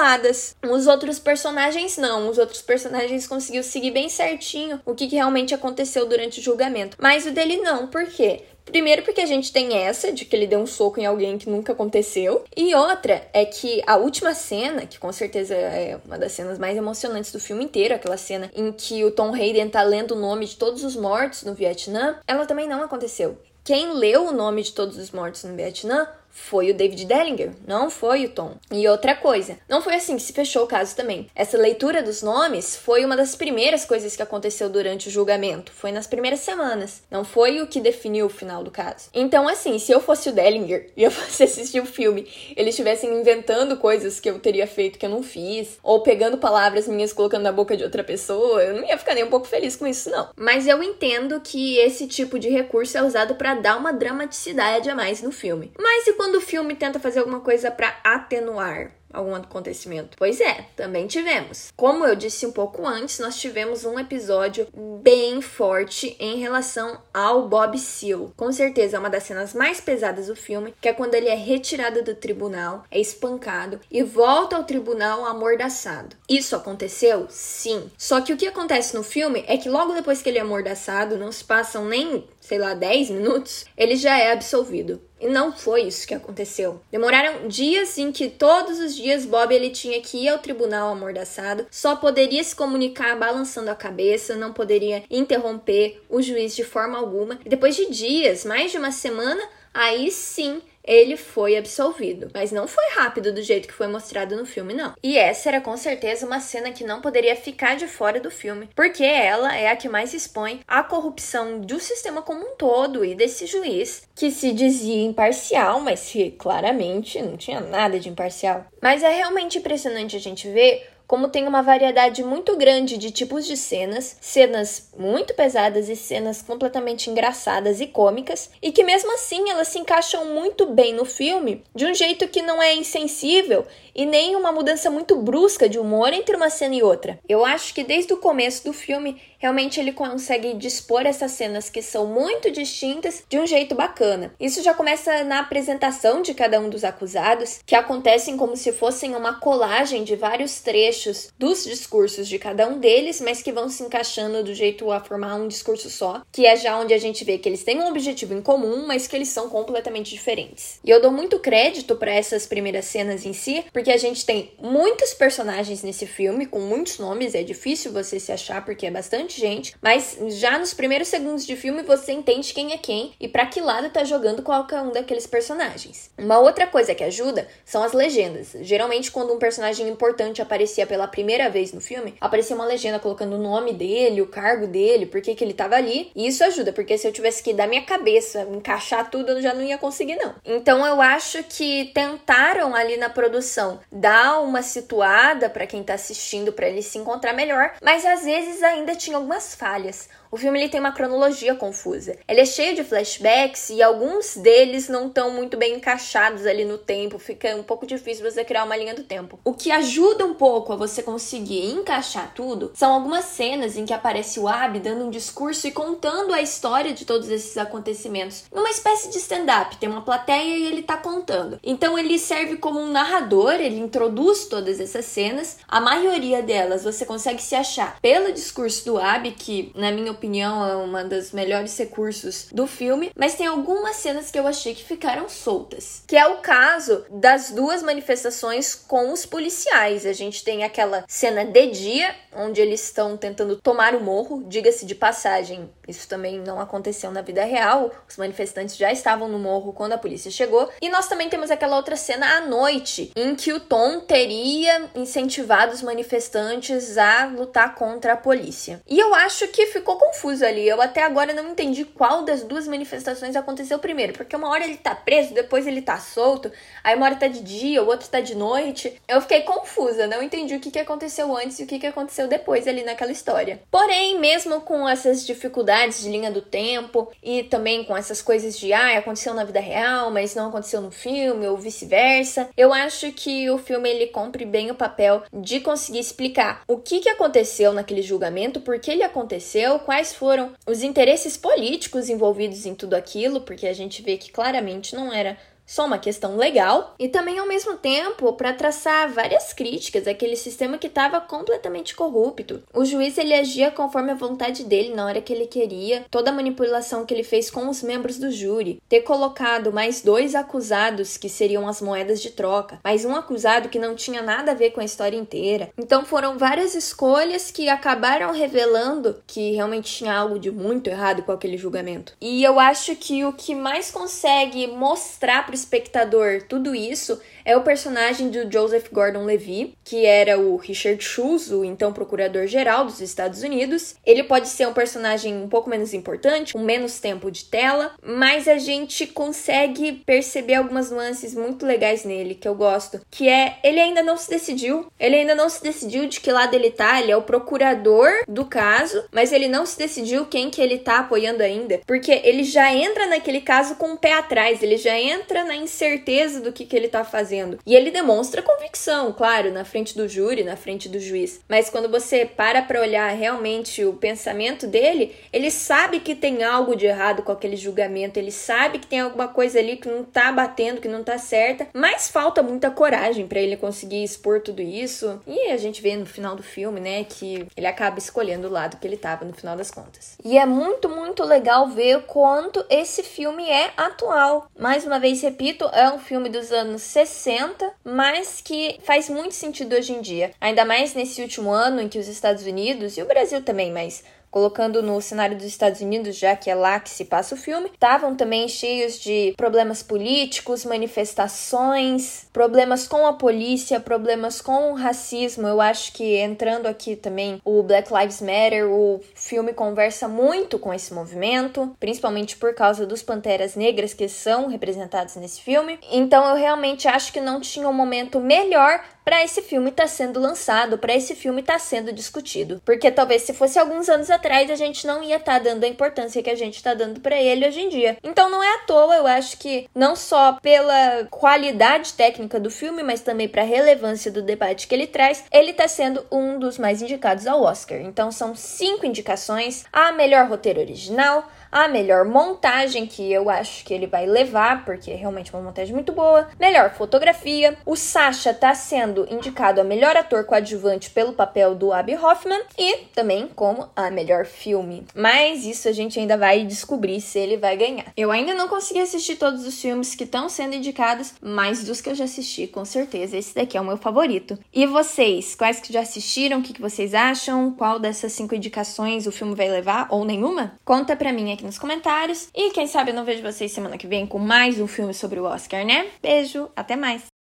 os 0.70 0.88
outros 0.88 1.20
personagens 1.20 1.98
não. 1.98 2.30
Os 2.30 2.38
outros 2.38 2.62
personagens 2.62 3.28
conseguiu 3.28 3.64
seguir 3.64 3.92
bem 3.92 4.10
certinho 4.10 4.80
o 4.86 4.96
que, 4.96 5.08
que 5.08 5.16
realmente 5.16 5.54
aconteceu 5.54 6.06
durante 6.06 6.40
o 6.40 6.44
julgamento. 6.44 6.98
Mas 7.00 7.26
o 7.26 7.32
dele 7.32 7.58
não. 7.58 7.88
Por 7.88 8.06
quê? 8.08 8.44
Primeiro, 8.66 9.02
porque 9.02 9.22
a 9.22 9.26
gente 9.26 9.52
tem 9.52 9.76
essa 9.76 10.12
de 10.12 10.26
que 10.26 10.36
ele 10.36 10.46
deu 10.46 10.60
um 10.60 10.68
soco 10.68 11.00
em 11.00 11.06
alguém 11.06 11.40
que 11.40 11.50
nunca 11.50 11.74
aconteceu. 11.74 12.44
E 12.56 12.76
outra 12.76 13.28
é 13.34 13.44
que 13.44 13.82
a 13.88 13.98
última 13.98 14.36
cena, 14.36 14.86
que 14.86 15.00
com 15.00 15.12
certeza 15.12 15.56
é 15.56 16.00
uma 16.06 16.20
das 16.20 16.34
cenas 16.34 16.60
mais 16.60 16.78
emocionantes 16.78 17.32
do 17.32 17.40
filme 17.40 17.66
inteiro, 17.66 17.96
aquela 17.96 18.18
cena 18.18 18.52
em 18.56 18.72
que 18.72 19.04
o 19.04 19.12
Tom 19.12 19.34
Hayden 19.34 19.70
tá 19.70 19.82
lendo 19.82 20.12
o 20.12 20.20
nome 20.20 20.46
de 20.46 20.56
todos 20.56 20.84
os 20.84 20.96
mortos 20.96 21.44
no 21.44 21.56
Vietnã, 21.56 22.20
ela 22.28 22.46
também 22.46 22.68
não 22.68 22.84
aconteceu. 22.84 23.38
Quem 23.64 23.94
leu 23.94 24.26
o 24.28 24.32
nome 24.32 24.64
de 24.64 24.72
todos 24.72 24.98
os 24.98 25.12
mortos 25.12 25.44
no 25.44 25.56
Vietnã 25.56 26.08
foi 26.32 26.72
o 26.72 26.74
David 26.74 27.06
Dellinger, 27.06 27.52
não 27.68 27.90
foi 27.90 28.26
o 28.26 28.30
Tom. 28.30 28.56
E 28.72 28.88
outra 28.88 29.16
coisa, 29.16 29.58
não 29.68 29.82
foi 29.82 29.96
assim 29.96 30.16
que 30.16 30.24
se 30.24 30.34
fechou 30.34 30.64
o 30.64 30.68
caso 30.68 30.96
também. 30.96 31.30
Essa 31.36 31.58
leitura 31.58 32.02
dos 32.02 32.22
nomes 32.22 32.76
foi 32.76 33.06
uma 33.06 33.16
das 33.16 33.36
primeiras 33.36 33.86
coisas 33.86 34.16
que 34.16 34.22
aconteceu 34.22 34.70
durante 34.70 35.08
o 35.08 35.12
julgamento, 35.12 35.72
foi 35.72 35.92
nas 35.92 36.08
primeiras 36.08 36.40
semanas, 36.40 37.02
não 37.10 37.24
foi 37.24 37.62
o 37.62 37.68
que 37.68 37.80
definiu 37.80 38.26
o 38.26 38.30
final 38.30 38.64
do 38.64 38.72
caso. 38.72 39.10
Então, 39.14 39.48
assim, 39.48 39.78
se 39.80 39.92
eu 39.92 40.00
fosse 40.00 40.30
o 40.30 40.32
Dellinger 40.32 40.90
e 40.98 41.04
eu 41.04 41.12
fosse 41.12 41.44
assistir 41.44 41.82
o 41.82 41.86
filme, 41.86 42.28
eles 42.56 42.74
estivessem 42.74 43.20
inventando 43.20 43.78
coisas 43.78 44.20
que 44.20 44.30
eu 44.30 44.40
teria 44.40 44.68
feito 44.68 44.98
que 44.98 45.06
eu 45.06 45.10
não 45.10 45.24
fiz, 45.24 45.78
ou 45.84 46.02
pegando 46.02 46.38
palavras 46.38 46.88
minhas 46.88 47.14
colocando 47.14 47.44
na 47.44 47.52
boca 47.52 47.76
de 47.76 47.84
outra 47.84 48.04
pessoa, 48.04 48.64
eu 48.64 48.76
não 48.76 48.88
ia 48.88 48.98
ficar 48.98 49.14
nem 49.14 49.24
um 49.24 49.30
pouco 49.30 49.48
feliz 49.48 49.76
com 49.76 49.86
isso, 49.86 50.10
não. 50.10 50.30
Mas 50.36 50.68
eu 50.68 50.82
entendo 50.82 51.40
que 51.42 51.78
esse 51.78 52.08
tipo 52.08 52.40
de 52.40 52.50
recurso 52.50 52.98
é 52.98 53.04
usado 53.04 53.36
para 53.36 53.56
dar 53.56 53.78
uma 53.78 53.92
dramaticidade 53.92 54.90
a 54.90 54.96
mais 54.96 55.22
no 55.22 55.32
filme. 55.32 55.72
Mas 55.78 56.08
quando 56.20 56.36
o 56.36 56.42
filme 56.42 56.76
tenta 56.76 57.00
fazer 57.00 57.20
alguma 57.20 57.40
coisa 57.40 57.72
para 57.72 57.98
atenuar 58.04 58.92
algum 59.12 59.34
acontecimento? 59.34 60.18
Pois 60.18 60.42
é, 60.42 60.66
também 60.76 61.08
tivemos. 61.08 61.72
Como 61.78 62.06
eu 62.06 62.14
disse 62.14 62.46
um 62.46 62.52
pouco 62.52 62.86
antes, 62.86 63.20
nós 63.20 63.40
tivemos 63.40 63.86
um 63.86 63.98
episódio 63.98 64.68
bem 65.02 65.42
forte 65.42 66.18
em 66.20 66.38
relação 66.38 67.02
ao 67.14 67.48
Bob 67.48 67.80
Seal. 67.80 68.34
Com 68.36 68.52
certeza 68.52 68.98
é 68.98 69.00
uma 69.00 69.10
das 69.10 69.24
cenas 69.24 69.54
mais 69.54 69.80
pesadas 69.80 70.28
do 70.28 70.36
filme, 70.36 70.74
que 70.82 70.90
é 70.90 70.94
quando 70.94 71.16
ele 71.16 71.30
é 71.30 71.36
retirado 71.36 72.04
do 72.04 72.14
tribunal, 72.14 72.84
é 72.92 73.00
espancado 73.00 73.80
e 73.90 74.04
volta 74.04 74.58
ao 74.58 74.66
tribunal 74.66 75.26
amordaçado. 75.26 76.18
Isso 76.28 76.54
aconteceu? 76.54 77.28
Sim. 77.30 77.90
Só 77.98 78.20
que 78.20 78.34
o 78.34 78.38
que 78.38 78.48
acontece 78.48 78.94
no 78.94 79.04
filme 79.04 79.46
é 79.48 79.56
que 79.56 79.70
logo 79.70 79.94
depois 79.94 80.22
que 80.22 80.28
ele 80.28 80.38
é 80.38 80.42
amordaçado, 80.42 81.18
não 81.18 81.32
se 81.32 81.46
passam 81.46 81.86
nem, 81.86 82.28
sei 82.42 82.58
lá, 82.58 82.74
10 82.74 83.10
minutos, 83.10 83.66
ele 83.78 83.96
já 83.96 84.20
é 84.20 84.34
absolvido. 84.34 85.02
E 85.20 85.28
não 85.28 85.52
foi 85.52 85.84
isso 85.84 86.08
que 86.08 86.14
aconteceu. 86.14 86.82
Demoraram 86.92 87.48
dias 87.48 87.98
em 87.98 88.12
que 88.12 88.30
todos 88.30 88.80
os 88.80 88.96
dias 88.96 89.26
Bob 89.26 89.54
ele 89.54 89.70
tinha 89.70 90.02
que 90.02 90.26
ir 90.26 90.30
ao 90.30 90.40
tribunal 90.40 90.92
amordaçado, 90.92 91.68
só 91.70 91.96
poderia 91.96 92.44
se 92.44 92.56
comunicar 92.56 93.18
balançando 93.18 93.70
a 93.70 93.76
cabeça, 93.76 94.36
não 94.36 94.54
poderia 94.54 95.04
interromper 95.10 96.02
o 96.10 96.22
juiz 96.22 96.56
de 96.56 96.64
forma 96.64 96.98
alguma. 96.98 97.40
E 97.46 97.50
depois 97.50 97.76
de 97.76 97.90
dias, 97.90 98.46
mais 98.46 98.72
de 98.72 98.78
uma 98.78 98.92
semana, 98.92 99.42
aí 99.74 100.10
sim 100.12 100.62
ele 100.90 101.16
foi 101.16 101.56
absolvido. 101.56 102.32
Mas 102.34 102.52
não 102.52 102.68
foi 102.68 102.84
rápido 102.96 103.32
do 103.32 103.44
jeito 103.44 103.68
que 103.68 103.74
foi 103.74 103.88
mostrado 103.88 104.36
no 104.36 104.46
filme, 104.46 104.74
não. 104.74 104.96
E 105.04 105.18
essa 105.18 105.50
era 105.50 105.62
com 105.62 105.78
certeza 105.78 106.26
uma 106.26 106.40
cena 106.40 106.72
que 106.72 106.84
não 106.84 107.00
poderia 107.00 107.36
ficar 107.36 107.76
de 107.76 107.88
fora 107.88 108.20
do 108.20 108.32
filme, 108.32 108.68
porque 108.76 109.04
ela 109.04 109.56
é 109.56 109.70
a 109.70 109.76
que 109.76 109.88
mais 109.88 110.16
expõe 110.16 110.62
a 110.68 110.82
corrupção 110.82 111.62
do 111.62 111.80
sistema 111.80 112.24
como 112.24 112.42
um 112.42 112.56
todo 112.56 113.06
e 113.06 113.14
desse 113.14 113.46
juiz, 113.46 114.08
que 114.16 114.32
se 114.32 114.52
dizia 114.52 115.04
imparcial, 115.04 115.80
mas 115.80 116.10
que 116.10 116.32
claramente 116.32 117.22
não 117.22 117.38
tinha 117.38 117.60
nada 117.60 118.00
de 118.00 118.10
imparcial. 118.10 118.66
Mas 118.82 119.04
é 119.04 119.12
realmente 119.12 119.60
impressionante 119.60 120.16
a 120.16 120.20
gente 120.20 120.50
ver 120.50 120.88
como 121.10 121.28
tem 121.28 121.48
uma 121.48 121.64
variedade 121.64 122.24
muito 122.24 122.56
grande 122.56 122.96
de 122.96 123.10
tipos 123.10 123.48
de 123.48 123.58
cenas, 123.58 124.16
cenas 124.22 124.92
muito 124.96 125.34
pesadas 125.34 125.90
e 125.90 125.96
cenas 125.96 126.44
completamente 126.44 127.10
engraçadas 127.10 127.82
e 127.82 127.88
cômicas, 127.88 128.52
e 128.62 128.72
que 128.72 128.84
mesmo 128.84 129.12
assim 129.16 129.50
elas 129.50 129.70
se 129.70 129.80
encaixam 129.80 130.26
muito 130.26 130.68
bem 130.68 130.94
no 130.94 131.06
filme, 131.06 131.64
de 131.74 131.88
um 131.88 131.96
jeito 131.96 132.28
que 132.28 132.44
não 132.44 132.62
é 132.62 132.76
insensível 132.76 133.66
e 133.96 134.06
nem 134.06 134.36
uma 134.36 134.52
mudança 134.52 134.92
muito 134.92 135.16
brusca 135.16 135.68
de 135.68 135.80
humor 135.80 136.14
entre 136.14 136.36
uma 136.36 136.52
cena 136.52 136.76
e 136.76 136.84
outra. 136.84 137.20
Eu 137.28 137.44
acho 137.44 137.74
que 137.74 137.84
desde 137.84 138.14
o 138.14 138.18
começo 138.18 138.64
do 138.64 138.72
filme, 138.72 139.20
realmente 139.40 139.80
ele 139.80 139.94
consegue 139.94 140.54
dispor 140.54 141.06
essas 141.06 141.32
cenas 141.32 141.70
que 141.70 141.82
são 141.82 142.06
muito 142.06 142.52
distintas 142.52 143.24
de 143.28 143.40
um 143.40 143.48
jeito 143.48 143.74
bacana. 143.74 144.34
Isso 144.40 144.62
já 144.62 144.74
começa 144.74 145.24
na 145.24 145.40
apresentação 145.40 146.22
de 146.22 146.34
cada 146.34 146.60
um 146.60 146.70
dos 146.70 146.84
acusados, 146.84 147.62
que 147.66 147.74
acontecem 147.74 148.38
como 148.38 148.56
se 148.56 148.74
fossem 148.74 149.16
uma 149.16 149.40
colagem 149.40 150.04
de 150.04 150.16
vários 150.16 150.60
trechos 150.60 151.30
dos 151.40 151.64
discursos 151.64 152.28
de 152.28 152.38
cada 152.38 152.68
um 152.68 152.80
deles, 152.80 153.22
mas 153.22 153.42
que 153.42 153.52
vão 153.52 153.70
se 153.70 153.82
encaixando 153.82 154.44
do 154.44 154.54
jeito 154.54 154.92
a 154.92 155.00
formar 155.00 155.36
um 155.36 155.48
discurso 155.48 155.90
só, 155.90 156.22
que 156.32 156.46
é 156.46 156.56
já 156.58 156.78
onde 156.78 156.94
a 156.94 156.98
gente 156.98 157.24
vê 157.24 157.38
que 157.38 157.48
eles 157.48 157.64
têm 157.64 157.80
um 157.80 157.88
objetivo 157.88 158.34
em 158.34 158.42
comum, 158.42 158.86
mas 158.86 159.08
que 159.08 159.16
eles 159.16 159.30
são 159.30 159.50
completamente 159.50 160.12
diferentes. 160.12 160.80
E 160.84 160.90
eu 160.90 161.02
dou 161.02 161.12
muito 161.12 161.40
crédito 161.40 161.96
para 161.96 162.12
essas 162.12 162.46
primeiras 162.46 162.86
cenas 162.86 163.26
em 163.26 163.34
si, 163.34 163.64
porque 163.72 163.92
a 163.92 163.98
gente 163.98 164.26
tem 164.26 164.52
muitos 164.60 165.14
personagens 165.14 165.82
nesse 165.82 166.06
filme 166.06 166.46
com 166.46 166.60
muitos 166.60 167.00
nomes, 167.00 167.34
é 167.34 167.44
difícil 167.44 167.94
você 167.94 168.20
se 168.20 168.32
achar 168.32 168.66
porque 168.66 168.86
é 168.86 168.92
bastante 168.92 169.29
gente, 169.34 169.76
mas 169.82 170.18
já 170.30 170.58
nos 170.58 170.74
primeiros 170.74 171.08
segundos 171.08 171.46
de 171.46 171.56
filme 171.56 171.84
você 171.84 172.12
entende 172.12 172.54
quem 172.54 172.74
é 172.74 172.78
quem 172.78 173.14
e 173.20 173.28
para 173.28 173.46
que 173.46 173.62
lado 173.62 173.90
tá 173.90 174.04
jogando 174.04 174.42
qualquer 174.42 174.82
um 174.82 174.92
daqueles 174.92 175.28
personagens. 175.28 176.12
Uma 176.18 176.40
outra 176.40 176.68
coisa 176.68 176.96
que 176.96 177.04
ajuda 177.04 177.48
são 177.66 177.84
as 177.84 177.94
legendas. 177.94 178.56
Geralmente 178.62 179.12
quando 179.12 179.34
um 179.34 179.40
personagem 179.40 179.88
importante 179.88 180.42
aparecia 180.42 180.88
pela 180.88 181.08
primeira 181.08 181.50
vez 181.50 181.74
no 181.74 181.82
filme, 181.82 182.16
aparecia 182.20 182.56
uma 182.56 182.66
legenda 182.66 183.00
colocando 183.00 183.34
o 183.34 183.42
nome 183.42 183.74
dele, 183.74 184.22
o 184.22 184.28
cargo 184.28 184.68
dele, 184.68 185.06
por 185.06 185.22
que 185.22 185.36
ele 185.44 185.54
tava 185.54 185.76
ali. 185.76 186.12
E 186.16 186.28
isso 186.28 186.44
ajuda, 186.44 186.72
porque 186.72 186.98
se 186.98 187.08
eu 187.08 187.12
tivesse 187.12 187.44
que 187.44 187.54
dar 187.54 187.68
minha 187.68 187.84
cabeça, 187.84 188.48
encaixar 188.52 189.10
tudo, 189.10 189.34
eu 189.34 189.42
já 189.42 189.54
não 189.54 189.64
ia 189.64 189.78
conseguir 189.78 190.16
não. 190.16 190.36
Então 190.46 190.86
eu 190.86 191.02
acho 191.02 191.44
que 191.44 191.92
tentaram 191.94 192.74
ali 192.76 192.98
na 192.98 193.10
produção 193.10 193.80
dar 193.92 194.40
uma 194.42 194.62
situada 194.62 195.50
para 195.50 195.68
quem 195.68 195.84
tá 195.84 195.94
assistindo 195.94 196.54
para 196.54 196.68
ele 196.68 196.82
se 196.82 196.98
encontrar 196.98 197.34
melhor, 197.34 197.74
mas 197.82 198.06
às 198.06 198.24
vezes 198.24 198.62
ainda 198.64 198.96
tinha 198.96 199.19
algumas 199.20 199.54
falhas. 199.54 200.10
O 200.32 200.38
filme 200.38 200.60
ele 200.60 200.70
tem 200.70 200.80
uma 200.80 200.92
cronologia 200.92 201.56
confusa. 201.56 202.16
Ele 202.28 202.42
é 202.42 202.46
cheio 202.46 202.76
de 202.76 202.84
flashbacks 202.84 203.72
e 203.72 203.82
alguns 203.82 204.38
deles 204.38 204.88
não 204.88 205.08
estão 205.08 205.32
muito 205.32 205.58
bem 205.58 205.74
encaixados 205.74 206.46
ali 206.46 206.64
no 206.64 206.78
tempo, 206.78 207.18
fica 207.18 207.56
um 207.56 207.64
pouco 207.64 207.88
difícil 207.88 208.30
você 208.30 208.46
criar 208.46 208.64
uma 208.64 208.78
linha 208.78 208.94
do 208.94 209.04
tempo. 209.04 209.40
O 209.44 209.56
que 209.56 209.72
ajuda 209.72 210.24
um 210.24 210.36
pouco 210.36 210.72
a 210.72 210.76
você 210.76 211.02
conseguir 211.02 211.72
encaixar 211.72 212.32
tudo 212.36 212.72
são 212.76 212.94
algumas 212.94 213.26
cenas 213.26 213.76
em 213.76 213.86
que 213.86 213.94
aparece 213.94 214.40
o 214.40 214.48
Abby 214.48 214.80
dando 214.80 215.06
um 215.06 215.10
discurso 215.10 215.68
e 215.68 215.72
contando 215.72 216.32
a 216.32 216.42
história 216.42 216.94
de 216.94 217.06
todos 217.06 217.28
esses 217.30 217.58
acontecimentos. 217.58 218.44
Numa 218.54 218.70
espécie 218.70 219.10
de 219.10 219.18
stand-up, 219.18 219.78
tem 219.78 219.90
uma 219.90 220.04
plateia 220.04 220.58
e 220.58 220.68
ele 220.68 220.84
tá 220.84 220.98
contando. 220.98 221.60
Então 221.64 221.98
ele 221.98 222.20
serve 222.20 222.58
como 222.58 222.80
um 222.80 222.92
narrador, 222.92 223.54
ele 223.54 223.80
introduz 223.80 224.46
todas 224.46 224.80
essas 224.80 225.06
cenas. 225.06 225.58
A 225.68 225.82
maioria 225.82 226.44
delas 226.44 226.84
você 226.84 227.04
consegue 227.04 227.42
se 227.42 227.56
achar 227.56 228.00
pelo 228.00 228.32
discurso 228.32 228.86
do 228.86 229.00
Abby, 229.00 229.32
que 229.32 229.72
na 229.74 229.92
minha 229.92 230.12
opinião, 230.12 230.19
é 230.26 230.76
uma 230.76 231.04
das 231.04 231.32
melhores 231.32 231.78
recursos 231.78 232.48
do 232.52 232.68
filme, 232.68 233.12
mas 233.16 233.36
tem 233.36 233.48
algumas 233.48 233.96
cenas 233.98 234.32
que 234.32 234.40
eu 234.40 234.48
achei 234.48 234.74
que 234.74 234.84
ficaram 234.84 235.28
soltas. 235.30 236.04
Que 236.08 236.18
é 236.18 236.28
o 236.28 236.38
caso 236.38 237.06
das 237.10 237.52
duas 237.52 237.84
manifestações 237.84 238.76
com 238.76 239.12
os 239.12 239.26
policiais. 239.26 240.06
A 240.06 240.14
gente 240.14 240.44
tem 240.44 240.64
aquela 240.64 241.04
cena 241.08 241.46
de 241.46 241.68
dia, 241.68 242.16
onde 242.36 242.62
eles 242.62 242.84
estão 242.84 243.18
tentando 243.18 243.56
tomar 243.58 243.96
o 243.96 244.02
morro, 244.02 244.44
diga-se 244.48 244.86
de 244.86 244.96
passagem, 244.96 245.70
isso 245.90 246.08
também 246.08 246.40
não 246.40 246.60
aconteceu 246.60 247.12
na 247.12 247.22
vida 247.22 247.44
real. 247.44 247.92
Os 248.08 248.16
manifestantes 248.16 248.78
já 248.78 248.92
estavam 248.92 249.28
no 249.28 249.40
morro 249.40 249.74
quando 249.74 249.94
a 249.94 249.98
polícia 249.98 250.30
chegou. 250.30 250.70
E 250.80 250.88
nós 250.88 251.08
também 251.08 251.30
temos 251.30 251.50
aquela 251.50 251.76
outra 251.76 251.96
cena 251.96 252.38
à 252.38 252.42
noite, 252.42 253.12
em 253.16 253.36
que 253.36 253.52
o 253.52 253.60
Tom 253.60 254.00
teria 254.02 254.90
incentivado 254.94 255.74
os 255.74 255.82
manifestantes 255.82 256.98
a 256.98 257.26
lutar 257.26 257.74
contra 257.74 258.14
a 258.14 258.18
polícia. 258.18 258.82
E 258.88 259.00
eu 259.00 259.16
acho 259.16 259.48
que 259.48 259.66
ficou 259.68 259.98
confuso 260.10 260.46
ali. 260.46 260.68
Eu 260.68 260.82
até 260.82 261.04
agora 261.04 261.34
não 261.34 261.52
entendi 261.52 261.86
qual 261.86 262.24
das 262.24 262.44
duas 262.44 262.68
manifestações 262.68 263.36
aconteceu 263.36 263.80
primeiro, 263.80 264.14
porque 264.14 264.36
uma 264.36 264.50
hora 264.50 264.64
ele 264.64 264.78
tá 264.78 264.96
preso, 264.96 265.34
depois 265.34 265.68
ele 265.68 265.82
tá 265.82 265.98
solto, 265.98 266.52
aí 266.84 266.96
uma 266.96 267.06
hora 267.06 267.16
tá 267.16 267.28
de 267.28 267.42
dia, 267.42 267.84
o 267.84 267.88
outro 267.88 268.10
tá 268.10 268.20
de 268.20 268.36
noite. 268.36 269.00
Eu 269.08 269.22
fiquei 269.22 269.42
confusa, 269.42 270.08
não 270.08 270.22
entendi 270.22 270.56
o 270.56 270.60
que, 270.60 270.72
que 270.72 270.80
aconteceu 270.80 271.36
antes 271.36 271.60
e 271.60 271.64
o 271.64 271.68
que, 271.68 271.80
que 271.80 271.88
aconteceu 271.88 272.28
depois 272.28 272.68
ali 272.68 272.84
naquela 272.84 273.12
história. 273.12 273.62
Porém, 273.70 274.20
mesmo 274.20 274.62
com 274.62 274.88
essas 274.88 275.26
dificuldades 275.26 276.02
de 276.02 276.10
linha 276.10 276.32
do 276.32 276.42
tempo 276.42 277.12
e 277.22 277.44
também 277.44 277.84
com 277.84 277.96
essas 277.96 278.22
coisas 278.22 278.58
de 278.58 278.74
ah, 278.74 278.98
aconteceu 278.98 279.34
na 279.34 279.44
vida 279.44 279.60
real, 279.60 280.12
mas 280.12 280.36
não 280.36 280.50
aconteceu 280.50 280.82
no 280.82 280.92
filme 280.92 281.48
ou 281.48 281.58
vice-versa, 281.58 282.50
eu 282.58 282.74
acho 282.74 283.12
que 283.12 283.50
o 283.50 283.58
filme 283.58 283.90
ele 283.90 284.08
cumpre 284.08 284.46
bem 284.46 284.72
o 284.72 284.76
papel 284.76 285.24
de 285.34 285.60
conseguir 285.60 286.00
explicar 286.00 286.64
o 286.68 286.78
que, 286.78 287.00
que 287.00 287.10
aconteceu 287.10 287.74
naquele 287.74 288.02
julgamento, 288.02 288.62
por 288.62 288.80
que 288.80 288.92
ele 288.92 289.04
aconteceu, 289.04 289.80
quais 289.80 289.99
quais 290.00 290.14
foram 290.14 290.54
os 290.66 290.82
interesses 290.82 291.36
políticos 291.36 292.08
envolvidos 292.08 292.66
em 292.66 292.74
tudo 292.74 292.94
aquilo, 292.94 293.42
porque 293.42 293.68
a 293.68 293.74
gente 293.74 294.02
vê 294.02 294.16
que 294.16 294.32
claramente 294.32 294.96
não 294.96 295.12
era 295.12 295.38
só 295.70 295.86
uma 295.86 296.00
questão 296.00 296.36
legal, 296.36 296.96
e 296.98 297.08
também 297.08 297.38
ao 297.38 297.48
mesmo 297.48 297.78
tempo 297.78 298.34
para 298.34 298.52
traçar 298.52 299.08
várias 299.12 299.54
críticas 299.54 300.08
àquele 300.08 300.36
sistema 300.36 300.80
que 300.80 300.88
estava 300.88 301.22
completamente 301.22 301.96
corrupto. 301.96 302.64
O 302.74 302.84
juiz 302.84 303.20
ele 303.20 303.36
agia 303.36 303.70
conforme 303.70 304.12
a 304.12 304.16
vontade 304.16 304.64
dele 304.64 304.96
na 304.96 305.06
hora 305.06 305.22
que 305.22 305.32
ele 305.32 305.46
queria, 305.46 306.04
toda 306.10 306.32
a 306.32 306.34
manipulação 306.34 307.06
que 307.06 307.14
ele 307.14 307.24
fez 307.24 307.52
com 307.52 307.70
os 307.70 307.84
membros 307.84 308.18
do 308.18 308.32
júri, 308.32 308.82
ter 308.90 309.02
colocado 309.02 309.72
mais 309.72 310.02
dois 310.02 310.34
acusados 310.34 311.18
que 311.18 311.30
seriam 311.30 311.68
as 311.68 311.84
moedas 311.84 312.20
de 312.20 312.32
troca, 312.32 312.80
mais 312.84 313.06
um 313.06 313.16
acusado 313.16 313.70
que 313.70 313.78
não 313.78 313.94
tinha 313.94 314.24
nada 314.24 314.54
a 314.54 314.56
ver 314.56 314.72
com 314.72 314.82
a 314.82 314.86
história 314.86 315.18
inteira. 315.18 315.70
Então 315.78 316.04
foram 316.04 316.36
várias 316.36 316.74
escolhas 316.74 317.52
que 317.52 317.70
acabaram 317.70 318.32
revelando 318.32 319.22
que 319.28 319.52
realmente 319.52 319.94
tinha 319.94 320.16
algo 320.16 320.40
de 320.40 320.50
muito 320.50 320.90
errado 320.90 321.22
com 321.22 321.32
aquele 321.32 321.60
julgamento. 321.60 322.14
E 322.20 322.44
eu 322.44 322.60
acho 322.60 322.96
que 322.96 323.24
o 323.24 323.34
que 323.34 323.54
mais 323.54 323.92
consegue 323.92 324.66
mostrar 324.66 325.46
para 325.46 325.59
espectador 325.60 326.44
tudo 326.48 326.74
isso 326.74 327.20
é 327.46 327.58
o 327.58 327.64
personagem 327.64 328.30
do 328.30 328.52
Joseph 328.52 328.90
Gordon-Levitt, 328.92 329.76
que 329.84 330.06
era 330.06 330.40
o 330.40 330.56
Richard 330.58 331.04
Schultz, 331.04 331.50
o 331.50 331.64
então 331.64 331.92
procurador-geral 331.92 332.86
dos 332.86 333.02
Estados 333.02 333.42
Unidos. 333.42 333.96
Ele 334.06 334.24
pode 334.24 334.48
ser 334.50 334.68
um 334.68 334.74
personagem 334.74 335.36
um 335.36 335.50
pouco 335.50 335.70
menos 335.70 335.94
importante, 335.94 336.54
com 336.54 336.60
menos 336.60 337.00
tempo 337.00 337.32
de 337.32 337.46
tela, 337.46 337.94
mas 338.04 338.48
a 338.48 338.58
gente 338.58 339.08
consegue 339.08 339.94
perceber 340.06 340.56
algumas 340.56 340.92
nuances 340.92 341.34
muito 341.34 341.66
legais 341.66 342.04
nele 342.04 342.36
que 342.36 342.48
eu 342.48 342.54
gosto, 342.54 343.02
que 343.10 343.28
é 343.28 343.58
ele 343.64 343.80
ainda 343.80 344.04
não 344.04 344.16
se 344.16 344.30
decidiu, 344.30 344.86
ele 345.00 345.16
ainda 345.16 345.34
não 345.34 345.50
se 345.50 345.64
decidiu 345.64 346.08
de 346.08 346.20
que 346.20 346.32
lado 346.32 346.54
ele 346.54 346.70
tá, 346.70 347.02
ele 347.02 347.12
é 347.12 347.18
o 347.18 347.24
procurador 347.24 348.12
do 348.28 348.46
caso, 348.46 349.04
mas 349.12 349.32
ele 349.32 349.48
não 349.48 349.66
se 349.66 349.78
decidiu 349.78 350.26
quem 350.26 350.50
que 350.50 350.62
ele 350.62 350.78
tá 350.78 351.00
apoiando 351.00 351.42
ainda, 351.42 351.82
porque 351.88 352.12
ele 352.24 352.44
já 352.44 352.72
entra 352.74 353.08
naquele 353.08 353.42
caso 353.42 353.76
com 353.76 353.94
o 353.94 353.98
pé 353.98 354.14
atrás, 354.14 354.62
ele 354.62 354.78
já 354.78 354.98
entra 354.98 355.44
na 355.50 355.56
incerteza 355.56 356.40
do 356.40 356.54
que 356.54 356.66
que 356.66 356.76
ele 356.76 356.88
tá 356.88 357.04
fazendo. 357.04 357.60
E 357.66 357.76
ele 357.76 357.90
demonstra 357.90 358.44
convicção, 358.44 359.12
claro, 359.12 359.52
na 359.52 359.66
frente 359.66 359.98
do 359.98 360.08
júri, 360.08 360.44
na 360.44 360.56
frente 360.56 360.88
do 360.88 361.00
juiz. 361.00 361.42
Mas 361.50 361.70
quando 361.70 361.90
você 361.90 362.24
para 362.24 362.62
para 362.62 362.80
olhar 362.80 363.10
realmente 363.10 363.84
o 363.84 363.94
pensamento 363.94 364.68
dele, 364.68 365.16
ele 365.34 365.50
sabe 365.50 366.00
que 366.00 366.14
tem 366.14 366.44
algo 366.44 366.76
de 366.76 366.86
errado 366.86 367.24
com 367.24 367.32
aquele 367.32 367.58
julgamento, 367.58 368.20
ele 368.20 368.32
sabe 368.32 368.78
que 368.78 368.86
tem 368.86 369.00
alguma 369.00 369.28
coisa 369.28 369.58
ali 369.58 369.78
que 369.78 369.90
não 369.90 370.04
tá 370.04 370.32
batendo, 370.32 370.80
que 370.80 370.88
não 370.88 371.04
tá 371.04 371.18
certa, 371.18 371.68
mas 371.74 372.08
falta 372.08 372.44
muita 372.44 372.70
coragem 372.70 373.28
para 373.28 373.40
ele 373.40 373.58
conseguir 373.58 374.04
expor 374.04 374.42
tudo 374.42 374.62
isso. 374.62 375.20
E 375.26 375.50
a 375.50 375.58
gente 375.58 375.82
vê 375.82 375.96
no 375.96 376.06
final 376.06 376.36
do 376.36 376.44
filme, 376.44 376.80
né, 376.80 377.04
que 377.04 377.48
ele 377.58 377.66
acaba 377.66 377.98
escolhendo 377.98 378.48
o 378.48 378.52
lado 378.52 378.78
que 378.78 378.86
ele 378.86 378.98
tava 378.98 379.26
no 379.26 379.34
final 379.34 379.58
das 379.58 379.72
contas. 379.72 380.16
E 380.24 380.38
é 380.38 380.46
muito, 380.46 380.88
muito 380.88 381.24
legal 381.24 381.68
ver 381.68 382.04
quanto 382.04 382.64
esse 382.70 383.02
filme 383.02 383.50
é 383.50 383.72
atual. 383.76 384.48
Mais 384.60 384.86
uma 384.86 385.00
vez 385.00 385.20
repito, 385.40 385.70
é 385.72 385.90
um 385.90 386.00
filme 386.00 386.28
dos 386.28 386.52
anos 386.52 386.82
60 386.82 387.20
60, 387.30 387.72
mas 387.84 388.42
que 388.42 388.80
faz 388.84 389.10
muito 389.10 389.34
sentido 389.34 389.76
hoje 389.76 389.94
em 389.94 390.02
dia. 390.02 390.32
Ainda 390.40 390.66
mais 390.66 390.94
nesse 390.94 391.22
último 391.22 391.52
ano 391.52 391.82
em 391.82 391.90
que 391.90 392.00
os 392.00 392.08
Estados 392.08 392.46
Unidos 392.46 392.98
e 392.98 393.02
o 393.02 393.06
Brasil 393.06 393.42
também, 393.42 393.72
mas 393.72 394.04
colocando 394.32 394.82
no 394.82 395.02
cenário 395.02 395.36
dos 395.36 395.46
Estados 395.46 395.82
Unidos, 395.82 396.16
já 396.16 396.36
que 396.36 396.50
é 396.50 396.56
lá 396.56 396.80
que 396.80 396.90
se 396.90 397.06
passa 397.06 397.36
o 397.36 397.38
filme, 397.38 397.70
estavam 397.74 398.16
também 398.16 398.48
cheios 398.48 399.00
de 399.00 399.34
problemas 399.38 399.82
políticos, 399.82 400.66
manifestações, 400.66 402.28
problemas 402.32 402.88
com 402.88 403.06
a 403.06 403.14
polícia, 403.14 403.80
problemas 403.80 404.42
com 404.42 404.72
o 404.72 404.76
racismo. 404.76 405.48
Eu 405.48 405.62
acho 405.62 405.94
que 405.94 406.18
entrando 406.18 406.68
aqui 406.68 406.96
também 406.96 407.42
o 407.44 407.64
Black 407.64 407.92
Lives 407.94 408.22
Matter, 408.22 408.68
o 408.70 409.02
filme 409.16 409.54
conversa 409.54 410.08
muito 410.08 410.60
com 410.60 410.74
esse 410.74 410.94
movimento, 410.94 411.76
principalmente 411.80 412.38
por 412.38 412.54
causa 412.54 412.86
dos 412.86 413.02
panteras 413.02 413.56
negras 413.56 413.94
que 413.94 414.08
são 414.08 414.48
representados 414.48 415.16
nesse 415.16 415.42
filme. 415.42 415.80
Então 415.92 416.28
eu 416.28 416.36
realmente 416.36 416.88
acho 416.88 417.12
que 417.12 417.22
não 417.22 417.40
tinha 417.40 417.68
um 417.68 417.74
momento 417.74 418.20
melhor 418.20 418.82
para 419.10 419.24
esse 419.24 419.42
filme 419.42 419.72
estar 419.72 419.86
tá 419.86 419.90
sendo 419.90 420.20
lançado, 420.20 420.78
para 420.78 420.94
esse 420.94 421.16
filme 421.16 421.42
estar 421.42 421.54
tá 421.54 421.60
sendo 421.60 421.92
discutido. 421.92 422.62
Porque 422.64 422.92
talvez 422.92 423.24
se 423.24 423.34
fosse 423.34 423.58
alguns 423.58 423.90
anos 423.90 424.12
atrás 424.12 424.52
a 424.52 424.56
gente 424.56 424.86
não 424.86 425.02
ia 425.02 425.16
estar 425.16 425.40
tá 425.40 425.40
dando 425.40 425.64
a 425.64 425.68
importância 425.68 426.22
que 426.22 426.30
a 426.30 426.36
gente 426.36 426.58
está 426.58 426.76
dando 426.76 427.00
para 427.00 427.20
ele 427.20 427.48
hoje 427.48 427.60
em 427.60 427.70
dia. 427.70 427.98
Então 428.04 428.30
não 428.30 428.44
é 428.44 428.54
à 428.54 428.58
toa, 428.60 428.98
eu 428.98 429.08
acho 429.08 429.40
que 429.40 429.68
não 429.74 429.96
só 429.96 430.34
pela 430.34 431.08
qualidade 431.10 431.94
técnica 431.94 432.40
do 432.40 432.52
filme, 432.52 432.84
mas 432.84 433.02
também 433.02 433.28
para 433.28 433.42
a 433.42 433.46
relevância 433.46 434.12
do 434.12 434.22
debate 434.22 434.68
que 434.68 434.76
ele 434.76 434.86
traz, 434.86 435.24
ele 435.32 435.50
está 435.50 435.68
sendo 435.68 436.06
um 436.12 436.38
dos 436.38 436.60
mais 436.60 436.80
indicados 436.80 437.26
ao 437.26 437.42
Oscar. 437.42 437.82
Então 437.82 438.12
são 438.12 438.36
cinco 438.36 438.86
indicações: 438.86 439.66
a 439.74 439.92
melhor 439.92 440.28
roteiro 440.30 440.60
original, 440.60 441.28
a 441.52 441.68
melhor 441.68 442.06
montagem, 442.06 442.86
que 442.86 443.12
eu 443.12 443.30
acho 443.30 443.64
que 443.66 443.74
ele 443.74 443.88
vai 443.88 444.06
levar, 444.06 444.66
porque 444.66 444.92
é 444.92 444.96
realmente 444.96 445.34
uma 445.34 445.42
montagem 445.42 445.74
muito 445.74 445.92
boa, 445.92 446.28
melhor 446.40 446.72
fotografia. 446.74 447.58
O 447.66 447.76
Sasha 447.76 448.32
está 448.32 448.54
sendo 448.54 449.08
indicado 449.10 449.62
a 449.62 449.64
melhor 449.64 449.96
ator 449.96 450.24
coadjuvante 450.26 450.90
pelo 450.90 451.14
papel 451.14 451.56
do 451.56 451.72
Abby 451.72 451.96
Hoffman 451.96 452.42
e 452.58 452.78
também 452.94 453.28
como 453.28 453.70
a 453.76 453.90
melhor 453.90 454.26
filme. 454.26 454.86
Mas 454.94 455.46
isso 455.46 455.68
a 455.68 455.72
gente 455.72 456.00
ainda 456.00 456.18
vai 456.18 456.46
descobrir 456.46 457.02
se 457.02 457.20
ele 457.20 457.38
vai 457.38 457.58
ganhar. 457.58 457.86
Eu 457.96 458.12
ainda 458.12 458.34
não 458.34 458.48
consegui 458.48 458.80
assistir 458.80 459.16
todos 459.16 459.46
os 459.46 459.62
filmes 459.62 459.96
que 459.96 460.04
estão 460.04 460.30
sendo 460.30 460.56
indicados, 460.56 461.14
mas 461.22 461.64
dos 461.64 461.82
que 461.82 461.90
eu 461.90 461.96
já 461.96 462.06
assisti, 462.06 462.48
com 462.48 462.66
certeza 462.66 463.18
esse 463.18 463.34
daqui 463.36 463.58
é 463.58 463.62
o 463.62 463.66
meu 463.66 463.78
favorito. 463.78 464.38
E 464.54 464.66
vocês, 464.66 465.36
quais 465.36 465.60
que 465.60 465.74
já 465.74 465.82
assistiram? 465.82 466.40
O 466.40 466.42
que, 466.42 466.54
que 466.54 466.62
vocês 466.62 466.94
acham? 466.94 467.52
Qual 467.52 467.80
dessas 467.80 468.14
cinco 468.14 468.36
indicações 468.36 469.08
o 469.08 469.12
filme 469.12 469.36
vai 469.36 469.50
levar 469.50 469.88
ou 469.90 470.06
nenhuma? 470.06 470.54
Conta 470.64 470.96
pra 470.96 471.12
mim 471.14 471.32
aqui 471.40 471.46
nos 471.46 471.58
comentários. 471.58 472.30
E 472.36 472.52
quem 472.52 472.68
sabe 472.68 472.92
eu 472.92 472.96
não 472.96 473.06
vejo 473.06 473.24
vocês 473.24 473.52
semana 473.52 473.78
que 473.78 473.88
vem 473.88 474.06
com 474.06 474.20
mais 474.20 474.60
um 474.60 474.68
filme 474.68 474.94
sobre 474.94 475.20
o 475.20 475.24
Oscar, 475.24 475.66
né? 475.66 475.90
Beijo, 476.02 476.50
até 476.56 476.76
mais! 476.76 477.19